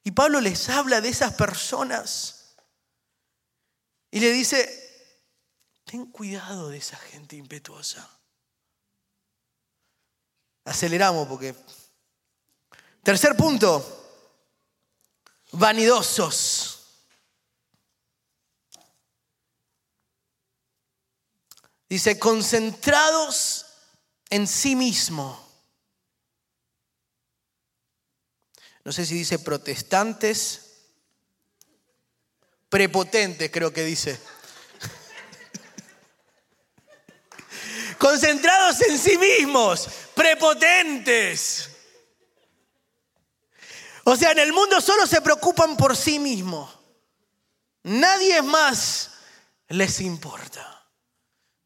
Y 0.05 0.13
Pablo 0.13 0.41
les 0.41 0.69
habla 0.69 1.01
de 1.01 1.09
esas 1.09 1.35
personas 1.35 2.55
y 4.13 4.21
le 4.21 4.31
dice, 4.31 5.19
ten 5.85 6.07
cuidado 6.07 6.69
de 6.69 6.79
esa 6.79 6.97
gente 6.97 7.35
impetuosa. 7.35 8.09
Aceleramos 10.65 11.27
porque... 11.27 11.57
Tercer 13.03 13.37
punto, 13.37 13.85
vanidosos. 15.51 16.79
Dice, 21.89 22.21
concentrados 22.21 23.72
en 24.33 24.47
sí 24.47 24.75
mismo. 24.75 25.47
No 28.83 28.91
sé 28.91 29.05
si 29.05 29.15
dice 29.15 29.39
protestantes, 29.39 30.87
prepotentes 32.71 33.51
creo 33.53 33.75
que 33.75 33.85
dice. 33.85 34.19
Concentrados 37.99 38.81
en 38.81 38.99
sí 38.99 39.19
mismos. 39.19 39.87
prepotentes. 40.15 41.69
O 44.05 44.17
sea, 44.17 44.33
en 44.33 44.39
el 44.39 44.55
mundo 44.55 44.81
solo 44.81 45.07
se 45.07 45.21
preocupan 45.21 45.77
por 45.77 45.95
sí 45.95 46.19
mismos. 46.19 46.79
Nadie 47.83 48.41
más 48.41 49.11
les 49.69 50.01
importa. 50.01 50.89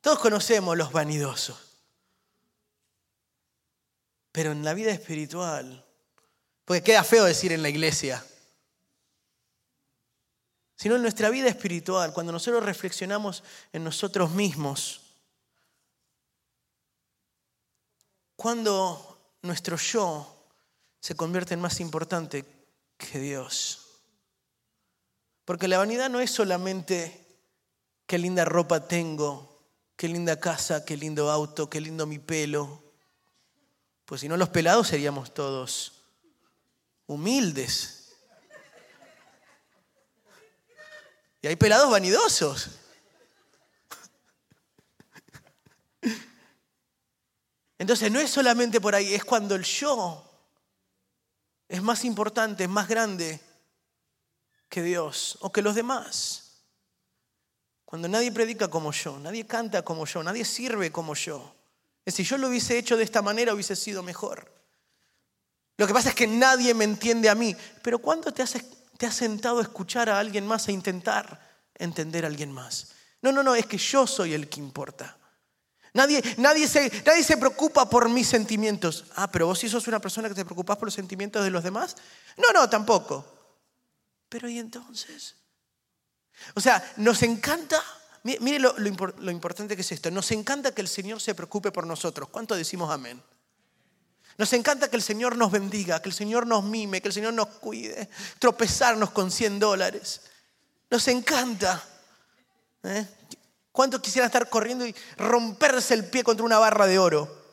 Todos 0.00 0.18
conocemos 0.18 0.76
los 0.76 0.90
vanidosos. 0.90 1.65
Pero 4.36 4.52
en 4.52 4.62
la 4.62 4.74
vida 4.74 4.90
espiritual, 4.90 5.82
porque 6.66 6.82
queda 6.82 7.02
feo 7.04 7.24
decir 7.24 7.52
en 7.52 7.62
la 7.62 7.70
iglesia, 7.70 8.22
sino 10.74 10.96
en 10.96 11.00
nuestra 11.00 11.30
vida 11.30 11.48
espiritual, 11.48 12.12
cuando 12.12 12.32
nosotros 12.32 12.62
reflexionamos 12.62 13.42
en 13.72 13.82
nosotros 13.82 14.32
mismos, 14.32 15.00
cuando 18.36 19.38
nuestro 19.40 19.78
yo 19.78 20.50
se 21.00 21.14
convierte 21.14 21.54
en 21.54 21.62
más 21.62 21.80
importante 21.80 22.44
que 22.98 23.18
Dios. 23.18 24.02
Porque 25.46 25.66
la 25.66 25.78
vanidad 25.78 26.10
no 26.10 26.20
es 26.20 26.30
solamente 26.30 27.24
qué 28.06 28.18
linda 28.18 28.44
ropa 28.44 28.86
tengo, 28.86 29.62
qué 29.96 30.08
linda 30.08 30.38
casa, 30.38 30.84
qué 30.84 30.98
lindo 30.98 31.30
auto, 31.30 31.70
qué 31.70 31.80
lindo 31.80 32.04
mi 32.04 32.18
pelo. 32.18 32.85
Pues 34.06 34.20
si 34.20 34.28
no 34.28 34.36
los 34.36 34.48
pelados 34.48 34.88
seríamos 34.88 35.34
todos 35.34 36.04
humildes. 37.06 38.14
Y 41.42 41.48
hay 41.48 41.56
pelados 41.56 41.90
vanidosos. 41.90 42.70
Entonces 47.78 48.10
no 48.10 48.20
es 48.20 48.30
solamente 48.30 48.80
por 48.80 48.94
ahí, 48.94 49.12
es 49.12 49.24
cuando 49.24 49.54
el 49.54 49.64
yo 49.64 50.22
es 51.68 51.82
más 51.82 52.04
importante, 52.04 52.64
es 52.64 52.70
más 52.70 52.88
grande 52.88 53.40
que 54.68 54.82
Dios 54.82 55.36
o 55.40 55.52
que 55.52 55.62
los 55.62 55.74
demás. 55.74 56.62
Cuando 57.84 58.08
nadie 58.08 58.32
predica 58.32 58.68
como 58.68 58.92
yo, 58.92 59.18
nadie 59.18 59.46
canta 59.46 59.82
como 59.82 60.06
yo, 60.06 60.22
nadie 60.22 60.44
sirve 60.44 60.90
como 60.90 61.14
yo. 61.14 61.54
Si 62.06 62.22
yo 62.24 62.38
lo 62.38 62.48
hubiese 62.48 62.78
hecho 62.78 62.96
de 62.96 63.04
esta 63.04 63.22
manera 63.22 63.52
hubiese 63.52 63.74
sido 63.76 64.02
mejor. 64.02 64.52
Lo 65.76 65.86
que 65.86 65.92
pasa 65.92 66.10
es 66.10 66.14
que 66.14 66.26
nadie 66.26 66.72
me 66.72 66.84
entiende 66.84 67.28
a 67.28 67.34
mí. 67.34 67.54
Pero 67.82 67.98
¿cuándo 67.98 68.32
te 68.32 68.42
has, 68.42 68.54
te 68.96 69.06
has 69.06 69.14
sentado 69.14 69.58
a 69.58 69.62
escuchar 69.62 70.08
a 70.08 70.18
alguien 70.18 70.46
más, 70.46 70.68
a 70.68 70.72
intentar 70.72 71.40
entender 71.74 72.24
a 72.24 72.28
alguien 72.28 72.52
más? 72.52 72.92
No, 73.22 73.32
no, 73.32 73.42
no, 73.42 73.54
es 73.54 73.66
que 73.66 73.78
yo 73.78 74.06
soy 74.06 74.34
el 74.34 74.48
que 74.48 74.60
importa. 74.60 75.18
Nadie, 75.94 76.22
nadie, 76.36 76.68
se, 76.68 76.92
nadie 77.06 77.24
se 77.24 77.38
preocupa 77.38 77.88
por 77.88 78.08
mis 78.10 78.28
sentimientos. 78.28 79.06
Ah, 79.16 79.30
pero 79.30 79.46
vos 79.46 79.58
sí 79.58 79.68
sos 79.68 79.88
una 79.88 79.98
persona 79.98 80.28
que 80.28 80.34
te 80.34 80.44
preocupas 80.44 80.76
por 80.76 80.86
los 80.86 80.94
sentimientos 80.94 81.42
de 81.42 81.50
los 81.50 81.64
demás. 81.64 81.96
No, 82.36 82.52
no, 82.52 82.68
tampoco. 82.68 83.24
Pero 84.28 84.48
¿y 84.48 84.58
entonces? 84.58 85.36
O 86.54 86.60
sea, 86.60 86.84
nos 86.98 87.22
encanta, 87.22 87.82
mire 88.26 88.58
lo, 88.58 89.30
importante 89.30 89.76
que 89.76 89.82
es 89.82 89.92
esto, 89.92 90.10
nos 90.10 90.30
encanta 90.32 90.72
que 90.72 90.80
el 90.80 90.88
Señor 90.88 91.20
se 91.20 91.34
preocupe 91.34 91.70
por 91.70 91.86
nosotros. 91.86 92.28
¿Cuánto 92.28 92.56
decimos 92.56 92.90
amén? 92.90 93.22
Nos 94.38 94.52
encanta 94.52 94.90
que 94.90 94.96
el 94.96 95.02
Señor 95.02 95.36
nos 95.36 95.50
bendiga, 95.50 96.02
que 96.02 96.08
el 96.08 96.14
Señor 96.14 96.46
nos 96.46 96.64
mime, 96.64 97.00
que 97.00 97.08
el 97.08 97.14
Señor 97.14 97.32
nos 97.32 97.46
cuide, 97.46 98.10
tropezarnos 98.38 99.10
con 99.10 99.30
100 99.30 99.58
dólares. 99.60 100.22
Nos 100.90 101.06
encanta. 101.08 101.82
¿eh? 102.82 103.06
¿Cuántos 103.72 104.00
quisieran 104.00 104.26
estar 104.26 104.48
corriendo 104.48 104.86
y 104.86 104.94
romperse 105.16 105.94
el 105.94 106.06
pie 106.06 106.24
contra 106.24 106.44
una 106.44 106.58
barra 106.58 106.86
de 106.86 106.98
oro? 106.98 107.44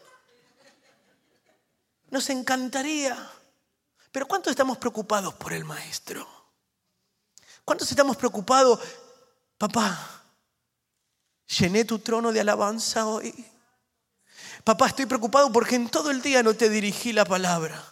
Nos 2.09 2.29
encantaría. 2.29 3.31
Pero 4.11 4.27
¿cuántos 4.27 4.51
estamos 4.51 4.77
preocupados 4.77 5.33
por 5.35 5.53
el 5.53 5.65
maestro? 5.65 6.27
¿Cuántos 7.63 7.89
estamos 7.89 8.17
preocupados? 8.17 8.79
Papá, 9.57 10.22
llené 11.47 11.85
tu 11.85 11.99
trono 11.99 12.31
de 12.31 12.41
alabanza 12.41 13.07
hoy. 13.07 13.33
Papá, 14.63 14.87
estoy 14.87 15.05
preocupado 15.05 15.51
porque 15.51 15.75
en 15.75 15.89
todo 15.89 16.11
el 16.11 16.21
día 16.21 16.41
no 16.41 16.53
te 16.53 16.69
dirigí 16.69 17.11
la 17.13 17.25
palabra. 17.25 17.83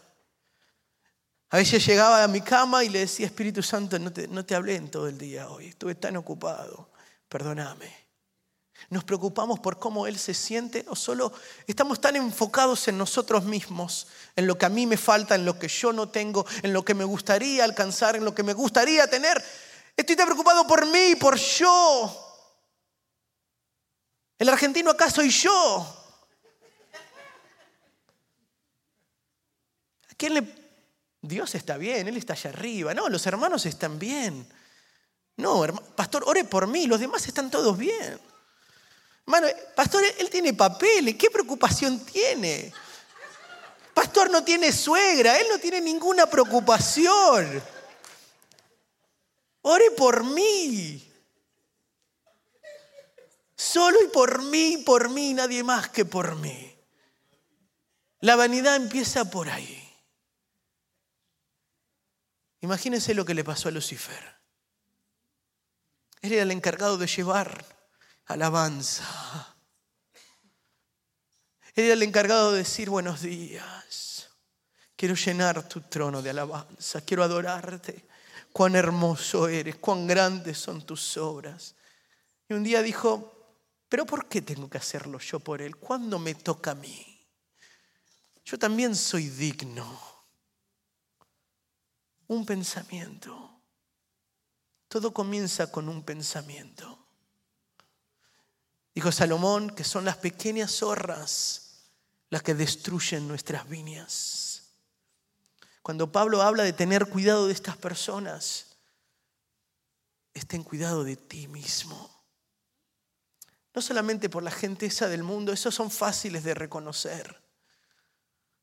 A 1.49 1.57
veces 1.57 1.85
llegaba 1.85 2.23
a 2.23 2.27
mi 2.29 2.41
cama 2.41 2.83
y 2.83 2.89
le 2.89 2.99
decía, 2.99 3.25
Espíritu 3.25 3.61
Santo, 3.61 3.99
no 3.99 4.13
te, 4.13 4.27
no 4.29 4.45
te 4.45 4.55
hablé 4.55 4.75
en 4.75 4.89
todo 4.89 5.07
el 5.07 5.17
día 5.17 5.49
hoy, 5.49 5.67
estuve 5.67 5.95
tan 5.95 6.15
ocupado, 6.15 6.89
perdóname. 7.27 8.01
Nos 8.89 9.03
preocupamos 9.03 9.59
por 9.59 9.77
cómo 9.77 10.07
Él 10.07 10.17
se 10.17 10.33
siente 10.33 10.85
o 10.87 10.95
solo 10.95 11.31
estamos 11.67 11.99
tan 11.99 12.15
enfocados 12.15 12.87
en 12.87 12.97
nosotros 12.97 13.43
mismos, 13.43 14.07
en 14.35 14.47
lo 14.47 14.57
que 14.57 14.65
a 14.65 14.69
mí 14.69 14.87
me 14.87 14.97
falta, 14.97 15.35
en 15.35 15.45
lo 15.45 15.59
que 15.59 15.67
yo 15.67 15.93
no 15.93 16.09
tengo, 16.09 16.45
en 16.63 16.73
lo 16.73 16.83
que 16.83 16.93
me 16.93 17.03
gustaría 17.03 17.63
alcanzar, 17.63 18.15
en 18.15 18.25
lo 18.25 18.33
que 18.33 18.43
me 18.43 18.53
gustaría 18.53 19.07
tener. 19.07 19.43
Estoy 19.95 20.15
tan 20.15 20.27
preocupado 20.27 20.65
por 20.65 20.85
mí, 20.87 21.15
por 21.19 21.37
yo. 21.37 22.30
El 24.41 24.49
argentino 24.49 24.89
acá 24.89 25.07
soy 25.07 25.29
yo. 25.29 25.87
¿A 30.09 30.15
quién 30.17 30.33
le... 30.33 30.43
Dios 31.21 31.53
está 31.53 31.77
bien, 31.77 32.07
Él 32.07 32.17
está 32.17 32.33
allá 32.33 32.49
arriba. 32.49 32.95
No, 32.95 33.07
los 33.07 33.23
hermanos 33.27 33.67
están 33.67 33.99
bien. 33.99 34.51
No, 35.37 35.61
pastor, 35.95 36.23
ore 36.25 36.43
por 36.43 36.65
mí, 36.65 36.87
los 36.87 36.99
demás 36.99 37.27
están 37.27 37.51
todos 37.51 37.77
bien. 37.77 38.19
Hermano, 39.27 39.45
pastor, 39.75 40.03
él 40.17 40.29
tiene 40.31 40.55
papeles, 40.55 41.17
¿qué 41.17 41.29
preocupación 41.29 42.03
tiene? 42.03 42.73
Pastor 43.93 44.31
no 44.31 44.43
tiene 44.43 44.71
suegra, 44.71 45.39
él 45.39 45.45
no 45.51 45.59
tiene 45.59 45.79
ninguna 45.81 46.25
preocupación. 46.25 47.61
Ore 49.61 49.91
por 49.91 50.23
mí. 50.23 51.10
Solo 53.61 54.01
y 54.03 54.07
por 54.07 54.41
mí, 54.41 54.81
por 54.83 55.11
mí, 55.11 55.35
nadie 55.35 55.63
más 55.63 55.87
que 55.89 56.03
por 56.03 56.35
mí. 56.35 56.75
La 58.21 58.35
vanidad 58.35 58.75
empieza 58.75 59.29
por 59.29 59.49
ahí. 59.49 59.87
Imagínense 62.61 63.13
lo 63.13 63.23
que 63.23 63.35
le 63.35 63.43
pasó 63.43 63.69
a 63.69 63.71
Lucifer. 63.71 64.35
Él 66.23 66.33
era 66.33 66.41
el 66.41 66.49
encargado 66.49 66.97
de 66.97 67.05
llevar 67.05 67.63
alabanza. 68.25 69.55
Él 71.75 71.85
era 71.85 71.93
el 71.93 72.01
encargado 72.01 72.53
de 72.53 72.57
decir 72.57 72.89
buenos 72.89 73.21
días. 73.21 74.27
Quiero 74.95 75.13
llenar 75.13 75.69
tu 75.69 75.81
trono 75.81 76.23
de 76.23 76.31
alabanza. 76.31 77.01
Quiero 77.01 77.23
adorarte. 77.23 78.07
Cuán 78.51 78.75
hermoso 78.75 79.47
eres, 79.47 79.75
cuán 79.75 80.07
grandes 80.07 80.57
son 80.57 80.83
tus 80.83 81.15
obras. 81.17 81.75
Y 82.49 82.55
un 82.55 82.63
día 82.63 82.81
dijo, 82.81 83.37
pero 83.91 84.05
¿por 84.05 84.29
qué 84.29 84.41
tengo 84.41 84.69
que 84.69 84.77
hacerlo 84.77 85.19
yo 85.19 85.41
por 85.41 85.61
él? 85.61 85.75
¿Cuándo 85.75 86.17
me 86.17 86.33
toca 86.33 86.71
a 86.71 86.75
mí? 86.75 87.27
Yo 88.45 88.57
también 88.57 88.95
soy 88.95 89.27
digno. 89.27 89.99
Un 92.27 92.45
pensamiento. 92.45 93.61
Todo 94.87 95.13
comienza 95.13 95.69
con 95.69 95.89
un 95.89 96.03
pensamiento. 96.03 97.05
Dijo 98.95 99.11
Salomón 99.11 99.71
que 99.71 99.83
son 99.83 100.05
las 100.05 100.15
pequeñas 100.15 100.71
zorras 100.71 101.91
las 102.29 102.43
que 102.43 102.55
destruyen 102.55 103.27
nuestras 103.27 103.67
viñas. 103.67 104.71
Cuando 105.81 106.13
Pablo 106.13 106.41
habla 106.41 106.63
de 106.63 106.71
tener 106.71 107.09
cuidado 107.09 107.47
de 107.47 107.53
estas 107.53 107.75
personas, 107.75 108.77
estén 110.33 110.63
cuidado 110.63 111.03
de 111.03 111.17
ti 111.17 111.49
mismo. 111.49 112.20
No 113.73 113.81
solamente 113.81 114.29
por 114.29 114.43
la 114.43 114.51
gente 114.51 114.85
esa 114.85 115.07
del 115.07 115.23
mundo, 115.23 115.53
esos 115.53 115.73
son 115.73 115.89
fáciles 115.91 116.43
de 116.43 116.53
reconocer. 116.53 117.41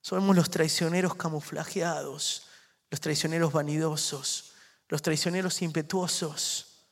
Somos 0.01 0.37
los 0.37 0.51
traicioneros 0.51 1.15
camuflajeados, 1.15 2.47
los 2.91 3.01
traicioneros 3.01 3.53
vanidosos, 3.53 4.53
los 4.89 5.03
traicioneros 5.03 5.61
impetuosos, 5.63 6.87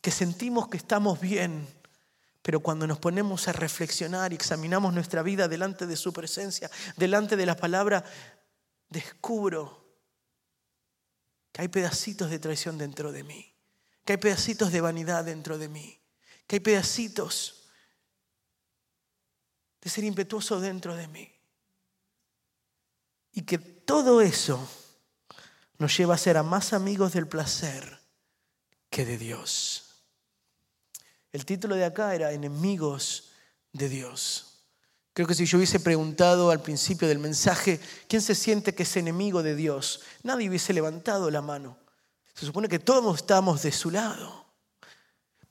que 0.00 0.10
sentimos 0.10 0.68
que 0.68 0.76
estamos 0.76 1.20
bien, 1.20 1.66
pero 2.42 2.60
cuando 2.60 2.86
nos 2.86 2.98
ponemos 2.98 3.46
a 3.46 3.52
reflexionar 3.52 4.32
y 4.32 4.36
examinamos 4.36 4.92
nuestra 4.92 5.22
vida 5.22 5.48
delante 5.48 5.86
de 5.86 5.96
su 5.96 6.12
presencia, 6.12 6.70
delante 6.96 7.36
de 7.36 7.46
la 7.46 7.56
palabra, 7.56 8.04
descubro 8.88 9.82
que 11.52 11.62
hay 11.62 11.68
pedacitos 11.68 12.30
de 12.30 12.38
traición 12.38 12.78
dentro 12.78 13.12
de 13.12 13.22
mí, 13.22 13.54
que 14.04 14.14
hay 14.14 14.18
pedacitos 14.18 14.72
de 14.72 14.80
vanidad 14.80 15.24
dentro 15.24 15.58
de 15.58 15.68
mí, 15.68 16.01
que 16.52 16.56
hay 16.56 16.60
pedacitos 16.60 17.62
de 19.80 19.88
ser 19.88 20.04
impetuoso 20.04 20.60
dentro 20.60 20.94
de 20.94 21.08
mí. 21.08 21.32
Y 23.32 23.40
que 23.40 23.56
todo 23.56 24.20
eso 24.20 24.60
nos 25.78 25.96
lleva 25.96 26.14
a 26.14 26.18
ser 26.18 26.36
a 26.36 26.42
más 26.42 26.74
amigos 26.74 27.14
del 27.14 27.26
placer 27.26 28.02
que 28.90 29.06
de 29.06 29.16
Dios. 29.16 30.02
El 31.32 31.46
título 31.46 31.74
de 31.74 31.86
acá 31.86 32.14
era 32.14 32.32
Enemigos 32.32 33.30
de 33.72 33.88
Dios. 33.88 34.66
Creo 35.14 35.26
que 35.26 35.34
si 35.34 35.46
yo 35.46 35.56
hubiese 35.56 35.80
preguntado 35.80 36.50
al 36.50 36.60
principio 36.60 37.08
del 37.08 37.18
mensaje, 37.18 37.80
¿quién 38.08 38.20
se 38.20 38.34
siente 38.34 38.74
que 38.74 38.82
es 38.82 38.94
enemigo 38.98 39.42
de 39.42 39.56
Dios? 39.56 40.02
Nadie 40.22 40.50
hubiese 40.50 40.74
levantado 40.74 41.30
la 41.30 41.40
mano. 41.40 41.78
Se 42.34 42.44
supone 42.44 42.68
que 42.68 42.78
todos 42.78 43.16
estamos 43.16 43.62
de 43.62 43.72
su 43.72 43.90
lado. 43.90 44.41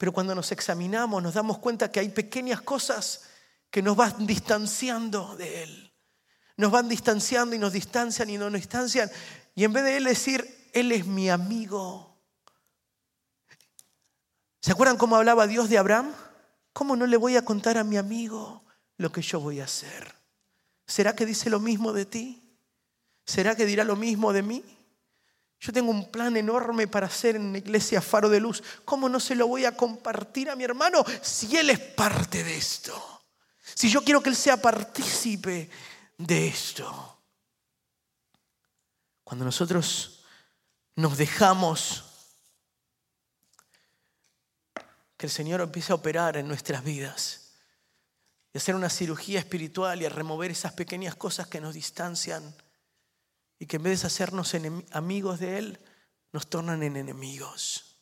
Pero 0.02 0.14
cuando 0.14 0.34
nos 0.34 0.52
examinamos 0.52 1.22
nos 1.22 1.36
damos 1.36 1.60
cuenta 1.60 1.92
que 1.92 2.00
hay 2.00 2.10
pequeñas 2.10 2.60
cosas 2.62 3.22
que 3.70 3.84
nos 3.84 3.96
van 3.96 4.26
distanciando 4.26 5.36
de 5.36 5.62
Él. 5.62 5.94
Nos 6.58 6.72
van 6.72 6.90
distanciando 6.90 7.56
y 7.56 7.60
nos 7.60 7.72
distancian 7.72 8.28
y 8.32 8.36
no 8.40 8.50
nos 8.50 8.62
distancian. 8.62 9.12
Y 9.54 9.64
en 9.64 9.72
vez 9.72 9.84
de 9.84 9.98
Él 9.98 10.06
decir, 10.06 10.72
Él 10.74 10.92
es 10.92 11.06
mi 11.06 11.30
amigo. 11.30 12.20
¿Se 14.60 14.72
acuerdan 14.72 14.98
cómo 14.98 15.18
hablaba 15.18 15.46
Dios 15.46 15.70
de 15.70 15.78
Abraham? 15.78 16.12
¿Cómo 16.74 16.96
no 16.96 17.06
le 17.06 17.18
voy 17.18 17.38
a 17.38 17.46
contar 17.46 17.78
a 17.78 17.84
mi 17.84 17.98
amigo 17.98 18.64
lo 18.98 19.12
que 19.12 19.22
yo 19.22 19.40
voy 19.40 19.60
a 19.60 19.66
hacer? 19.66 20.16
¿Será 20.88 21.16
que 21.16 21.28
dice 21.28 21.52
lo 21.52 21.60
mismo 21.60 21.94
de 21.94 22.08
ti? 22.08 22.58
¿Será 23.24 23.56
que 23.56 23.68
dirá 23.68 23.84
lo 23.84 23.96
mismo 23.96 24.34
de 24.34 24.42
mí? 24.42 24.66
Yo 25.62 25.72
tengo 25.72 25.92
un 25.92 26.10
plan 26.10 26.36
enorme 26.36 26.88
para 26.88 27.06
hacer 27.06 27.36
en 27.36 27.52
la 27.52 27.60
iglesia 27.60 28.02
Faro 28.02 28.30
de 28.30 28.40
Luz. 28.40 28.64
¿Cómo 28.84 29.08
no 29.08 29.20
se 29.20 29.36
lo 29.36 29.46
voy 29.46 29.66
a 29.66 29.78
compartir 29.78 30.50
a 30.50 30.56
mi 30.56 30.64
hermano 30.64 31.06
si 31.22 31.56
él 31.56 31.70
es 31.70 31.80
parte 31.80 32.44
de 32.44 32.58
esto? 32.58 33.22
Si 33.76 33.88
yo 33.88 34.04
quiero 34.04 34.24
que 34.24 34.30
él 34.30 34.36
sea 34.36 34.58
partícipe 34.58 35.70
de 36.18 36.48
esto. 36.48 37.20
Cuando 39.24 39.46
nosotros 39.46 40.26
nos 40.96 41.16
dejamos 41.16 42.06
que 45.16 45.28
el 45.28 45.32
Señor 45.32 45.62
empiece 45.62 45.92
a 45.92 45.96
operar 45.96 46.38
en 46.38 46.48
nuestras 46.48 46.84
vidas 46.84 47.52
y 48.52 48.58
hacer 48.58 48.74
una 48.74 48.90
cirugía 48.90 49.38
espiritual 49.38 50.02
y 50.02 50.06
a 50.06 50.10
remover 50.10 50.50
esas 50.50 50.74
pequeñas 50.74 51.16
cosas 51.16 51.46
que 51.46 51.62
nos 51.62 51.76
distancian 51.76 52.56
y 53.62 53.68
que 53.68 53.78
en 53.78 53.84
vez 53.84 54.02
de 54.02 54.08
hacernos 54.08 54.56
amigos 54.92 55.40
de 55.40 55.60
Él, 55.60 55.80
nos 56.34 56.50
tornan 56.50 56.82
en 56.82 56.98
enemigos. 56.98 58.02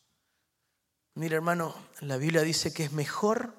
Mira 1.16 1.36
hermano, 1.36 1.76
la 2.00 2.16
Biblia 2.16 2.44
dice 2.44 2.72
que 2.72 2.86
es 2.86 2.94
mejor 2.94 3.54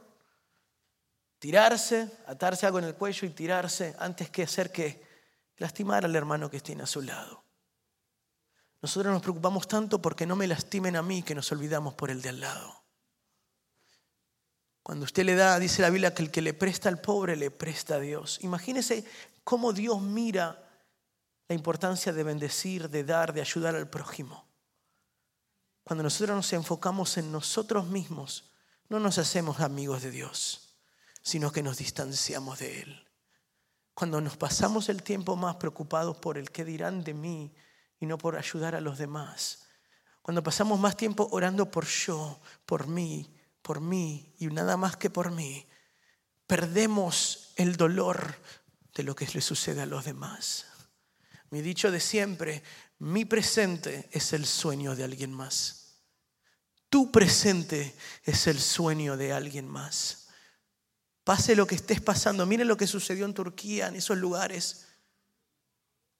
tirarse, 1.38 2.10
atarse 2.26 2.64
algo 2.64 2.78
en 2.78 2.86
el 2.86 2.94
cuello 2.94 3.28
y 3.28 3.32
tirarse 3.32 3.94
antes 3.98 4.30
que 4.30 4.44
hacer 4.44 4.72
que 4.72 5.06
lastimar 5.58 6.06
al 6.06 6.16
hermano 6.16 6.50
que 6.50 6.60
tiene 6.60 6.84
a 6.84 6.86
su 6.86 7.02
lado. 7.02 7.44
Nosotros 8.80 9.12
nos 9.12 9.20
preocupamos 9.20 9.68
tanto 9.68 10.00
porque 10.00 10.24
no 10.24 10.36
me 10.36 10.46
lastimen 10.46 10.96
a 10.96 11.02
mí 11.02 11.22
que 11.22 11.34
nos 11.34 11.52
olvidamos 11.52 11.92
por 11.92 12.10
el 12.10 12.22
de 12.22 12.30
al 12.30 12.40
lado. 12.40 12.82
Cuando 14.82 15.04
usted 15.04 15.24
le 15.24 15.34
da, 15.34 15.58
dice 15.58 15.82
la 15.82 15.90
Biblia, 15.90 16.14
que 16.14 16.22
el 16.22 16.30
que 16.30 16.40
le 16.40 16.54
presta 16.54 16.88
al 16.88 17.02
pobre 17.02 17.36
le 17.36 17.50
presta 17.50 17.96
a 17.96 18.00
Dios. 18.00 18.38
Imagínese 18.40 19.04
cómo 19.44 19.74
Dios 19.74 20.00
mira 20.00 20.66
la 21.50 21.56
importancia 21.56 22.12
de 22.12 22.22
bendecir, 22.22 22.88
de 22.88 23.02
dar, 23.02 23.32
de 23.32 23.40
ayudar 23.40 23.74
al 23.74 23.90
prójimo. 23.90 24.46
Cuando 25.82 26.04
nosotros 26.04 26.36
nos 26.36 26.52
enfocamos 26.52 27.16
en 27.16 27.32
nosotros 27.32 27.88
mismos, 27.88 28.52
no 28.88 29.00
nos 29.00 29.18
hacemos 29.18 29.58
amigos 29.58 30.02
de 30.02 30.12
Dios, 30.12 30.76
sino 31.22 31.50
que 31.50 31.64
nos 31.64 31.78
distanciamos 31.78 32.60
de 32.60 32.82
Él. 32.82 33.08
Cuando 33.94 34.20
nos 34.20 34.36
pasamos 34.36 34.88
el 34.90 35.02
tiempo 35.02 35.34
más 35.34 35.56
preocupados 35.56 36.18
por 36.18 36.38
el 36.38 36.52
qué 36.52 36.64
dirán 36.64 37.02
de 37.02 37.14
mí 37.14 37.52
y 37.98 38.06
no 38.06 38.16
por 38.16 38.36
ayudar 38.36 38.76
a 38.76 38.80
los 38.80 38.96
demás. 38.96 39.66
Cuando 40.22 40.44
pasamos 40.44 40.78
más 40.78 40.96
tiempo 40.96 41.26
orando 41.32 41.68
por 41.68 41.84
yo, 41.84 42.38
por 42.64 42.86
mí, 42.86 43.28
por 43.60 43.80
mí 43.80 44.36
y 44.38 44.46
nada 44.46 44.76
más 44.76 44.96
que 44.96 45.10
por 45.10 45.32
mí, 45.32 45.66
perdemos 46.46 47.52
el 47.56 47.74
dolor 47.74 48.36
de 48.94 49.02
lo 49.02 49.16
que 49.16 49.26
le 49.26 49.40
sucede 49.40 49.82
a 49.82 49.86
los 49.86 50.04
demás. 50.04 50.69
Mi 51.50 51.62
dicho 51.62 51.90
de 51.90 52.00
siempre, 52.00 52.62
mi 52.98 53.24
presente 53.24 54.08
es 54.12 54.32
el 54.32 54.46
sueño 54.46 54.94
de 54.94 55.04
alguien 55.04 55.32
más. 55.32 55.80
Tu 56.88 57.10
presente 57.12 57.94
es 58.24 58.46
el 58.46 58.60
sueño 58.60 59.16
de 59.16 59.32
alguien 59.32 59.68
más. 59.68 60.28
Pase 61.24 61.54
lo 61.54 61.66
que 61.66 61.76
estés 61.76 62.00
pasando. 62.00 62.46
Miren 62.46 62.68
lo 62.68 62.76
que 62.76 62.86
sucedió 62.86 63.24
en 63.24 63.34
Turquía, 63.34 63.88
en 63.88 63.96
esos 63.96 64.18
lugares. 64.18 64.88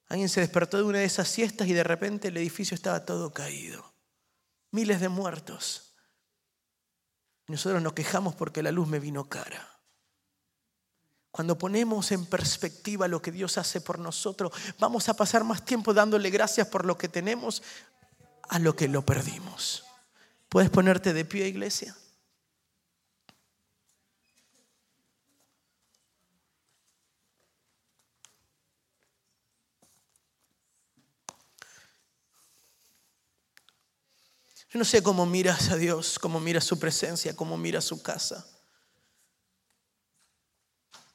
Alguien 0.07 0.29
se 0.29 0.40
despertó 0.40 0.77
de 0.77 0.85
una 0.85 0.99
de 0.99 1.05
esas 1.05 1.29
siestas 1.29 1.69
y 1.69 1.73
de 1.73 1.85
repente 1.85 2.29
el 2.29 2.37
edificio 2.37 2.75
estaba 2.75 3.05
todo 3.05 3.33
caído. 3.33 3.95
Miles 4.73 5.01
de 5.01 5.09
muertos. 5.09 5.97
Nosotros 7.47 7.83
nos 7.83 7.93
quejamos 7.93 8.37
porque 8.37 8.62
la 8.62 8.71
luz 8.71 8.87
me 8.87 9.01
vino 9.01 9.29
cara. 9.29 9.80
Cuando 11.31 11.57
ponemos 11.57 12.11
en 12.11 12.27
perspectiva 12.27 13.07
lo 13.07 13.23
que 13.23 13.31
Dios 13.31 13.57
hace 13.57 13.81
por 13.81 13.99
nosotros, 13.99 14.53
vamos 14.79 15.09
a 15.09 15.14
pasar 15.14 15.45
más 15.45 15.64
tiempo 15.64 15.95
dándole 15.95 16.31
gracias 16.31 16.66
por 16.66 16.85
lo 16.85 16.99
que 16.99 17.09
tenemos 17.09 17.62
a 18.49 18.59
lo 18.59 18.75
que 18.75 18.88
lo 18.88 19.07
perdimos. 19.07 19.85
¿Puedes 20.49 20.71
ponerte 20.71 21.12
de 21.12 21.25
pie, 21.25 21.47
iglesia? 21.47 21.97
Yo 34.73 34.79
no 34.79 34.85
sé 34.85 35.03
cómo 35.03 35.27
miras 35.27 35.71
a 35.71 35.77
Dios, 35.77 36.19
cómo 36.19 36.38
miras 36.38 36.64
su 36.64 36.79
presencia, 36.79 37.35
cómo 37.35 37.57
miras 37.57 37.85
su 37.85 38.03
casa. 38.03 38.47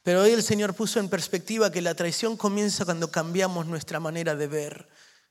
Pero 0.06 0.22
hoy 0.22 0.30
el 0.30 0.44
Señor 0.44 0.76
puso 0.76 1.00
en 1.00 1.10
perspectiva 1.10 1.72
que 1.72 1.82
la 1.82 1.96
traición 1.96 2.38
comienza 2.38 2.86
cuando 2.86 3.10
cambiamos 3.10 3.66
nuestra 3.66 4.00
manera 4.00 4.36
de 4.36 4.46
ver, 4.46 4.88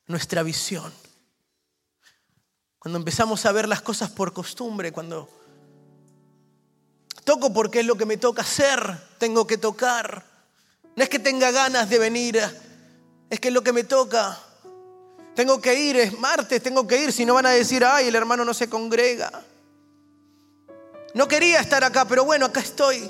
nuestra 0.09 0.43
visión. 0.43 0.93
Cuando 2.81 2.99
empezamos 2.99 3.47
a 3.47 3.53
ver 3.53 3.69
las 3.69 3.83
cosas 3.83 4.11
por 4.11 4.33
costumbre, 4.33 4.91
cuando 4.91 5.29
toco 7.23 7.53
porque 7.53 7.81
es 7.81 7.87
lo 7.87 7.95
que 7.95 8.05
me 8.05 8.17
toca 8.17 8.43
hacer, 8.43 9.01
tengo 9.19 9.47
que 9.47 9.59
tocar. 9.59 10.27
No 10.97 11.05
es 11.05 11.09
que 11.09 11.21
tenga 11.21 11.53
ganas 11.53 11.89
de 11.89 12.01
venir, 12.01 12.41
es 13.31 13.39
que 13.39 13.49
es 13.49 13.55
lo 13.55 13.63
que 13.63 13.73
me 13.73 13.85
toca. 13.85 14.37
Tengo 15.37 15.61
que 15.61 15.79
ir, 15.79 15.97
es 15.99 16.19
martes, 16.19 16.61
tengo 16.61 16.85
que 16.85 17.01
ir, 17.01 17.13
si 17.13 17.25
no 17.25 17.35
van 17.35 17.47
a 17.47 17.51
decir, 17.51 17.85
ay, 17.85 18.09
el 18.09 18.17
hermano 18.17 18.45
no 18.45 18.53
se 18.53 18.69
congrega. 18.69 19.31
No 21.15 21.29
quería 21.29 21.61
estar 21.61 21.85
acá, 21.85 22.07
pero 22.07 22.25
bueno, 22.25 22.47
acá 22.47 22.59
estoy 22.59 23.09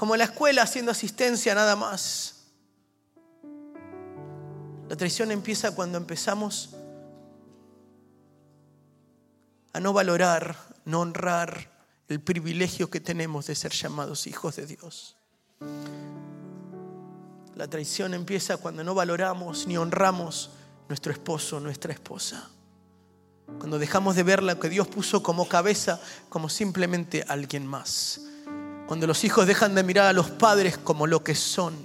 como 0.00 0.16
la 0.16 0.24
escuela 0.24 0.62
haciendo 0.62 0.92
asistencia 0.92 1.54
nada 1.54 1.76
más. 1.76 2.36
La 4.88 4.96
traición 4.96 5.30
empieza 5.30 5.74
cuando 5.74 5.98
empezamos 5.98 6.70
a 9.74 9.78
no 9.78 9.92
valorar, 9.92 10.56
no 10.86 11.00
honrar 11.00 11.70
el 12.08 12.18
privilegio 12.18 12.88
que 12.88 13.00
tenemos 13.00 13.48
de 13.48 13.54
ser 13.54 13.72
llamados 13.72 14.26
hijos 14.26 14.56
de 14.56 14.64
Dios. 14.64 15.18
La 17.54 17.68
traición 17.68 18.14
empieza 18.14 18.56
cuando 18.56 18.82
no 18.82 18.94
valoramos 18.94 19.66
ni 19.66 19.76
honramos 19.76 20.48
nuestro 20.88 21.12
esposo, 21.12 21.60
nuestra 21.60 21.92
esposa. 21.92 22.48
Cuando 23.58 23.78
dejamos 23.78 24.16
de 24.16 24.22
ver 24.22 24.42
lo 24.42 24.58
que 24.58 24.70
Dios 24.70 24.88
puso 24.88 25.22
como 25.22 25.46
cabeza 25.46 26.00
como 26.30 26.48
simplemente 26.48 27.22
alguien 27.28 27.66
más. 27.66 28.29
Cuando 28.90 29.06
los 29.06 29.22
hijos 29.22 29.46
dejan 29.46 29.76
de 29.76 29.84
mirar 29.84 30.06
a 30.06 30.12
los 30.12 30.30
padres 30.30 30.76
como 30.76 31.06
lo 31.06 31.22
que 31.22 31.36
son. 31.36 31.76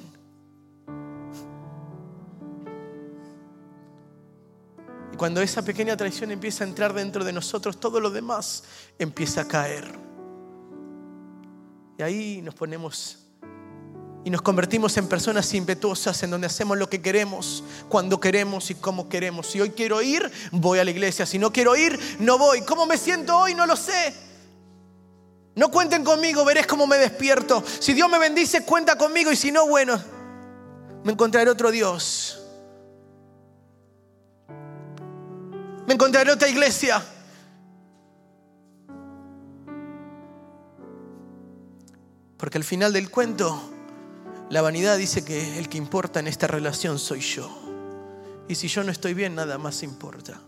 Y 5.13 5.15
cuando 5.15 5.39
esa 5.39 5.61
pequeña 5.61 5.95
traición 5.95 6.31
empieza 6.31 6.63
a 6.63 6.67
entrar 6.67 6.95
dentro 6.95 7.23
de 7.23 7.31
nosotros, 7.31 7.79
todo 7.79 7.99
lo 7.99 8.09
demás 8.09 8.63
empieza 8.97 9.41
a 9.41 9.47
caer. 9.47 9.85
Y 11.99 12.01
ahí 12.01 12.41
nos 12.41 12.55
ponemos 12.55 13.19
y 14.23 14.31
nos 14.31 14.41
convertimos 14.41 14.97
en 14.97 15.07
personas 15.07 15.53
impetuosas 15.53 16.23
en 16.23 16.31
donde 16.31 16.47
hacemos 16.47 16.75
lo 16.75 16.89
que 16.89 17.03
queremos, 17.03 17.63
cuando 17.87 18.19
queremos 18.19 18.71
y 18.71 18.73
como 18.73 19.09
queremos. 19.09 19.45
Si 19.45 19.61
hoy 19.61 19.69
quiero 19.69 20.01
ir, 20.01 20.31
voy 20.51 20.79
a 20.79 20.83
la 20.83 20.89
iglesia. 20.89 21.27
Si 21.27 21.37
no 21.37 21.53
quiero 21.53 21.75
ir, 21.75 21.99
no 22.17 22.39
voy. 22.39 22.61
¿Cómo 22.61 22.87
me 22.87 22.97
siento 22.97 23.37
hoy? 23.37 23.53
No 23.53 23.67
lo 23.67 23.75
sé. 23.75 24.25
No 25.55 25.71
cuenten 25.71 26.03
conmigo, 26.03 26.43
veréis 26.43 26.67
cómo 26.67 26.85
me 26.85 26.97
despierto. 26.97 27.63
Si 27.79 27.93
Dios 27.93 28.09
me 28.09 28.19
bendice, 28.19 28.65
cuenta 28.65 28.97
conmigo 28.97 29.31
y 29.31 29.37
si 29.37 29.51
no, 29.51 29.67
bueno, 29.67 29.97
me 31.03 31.13
encontraré 31.13 31.49
otro 31.49 31.71
Dios. 31.71 32.41
Me 35.87 35.93
encontraré 35.93 36.31
otra 36.31 36.49
iglesia. 36.49 37.01
Porque 42.37 42.57
al 42.57 42.63
final 42.65 42.91
del 42.91 43.09
cuento, 43.09 43.71
la 44.49 44.61
vanidad 44.61 44.97
dice 44.97 45.23
que 45.23 45.57
el 45.57 45.69
que 45.69 45.77
importa 45.77 46.19
en 46.19 46.27
esta 46.27 46.47
relación 46.47 46.99
soy 46.99 47.21
yo. 47.21 47.49
Y 48.49 48.55
si 48.55 48.67
yo 48.67 48.83
no 48.83 48.91
estoy 48.91 49.13
bien, 49.13 49.35
nada 49.35 49.57
más 49.57 49.83
importa. 49.83 50.41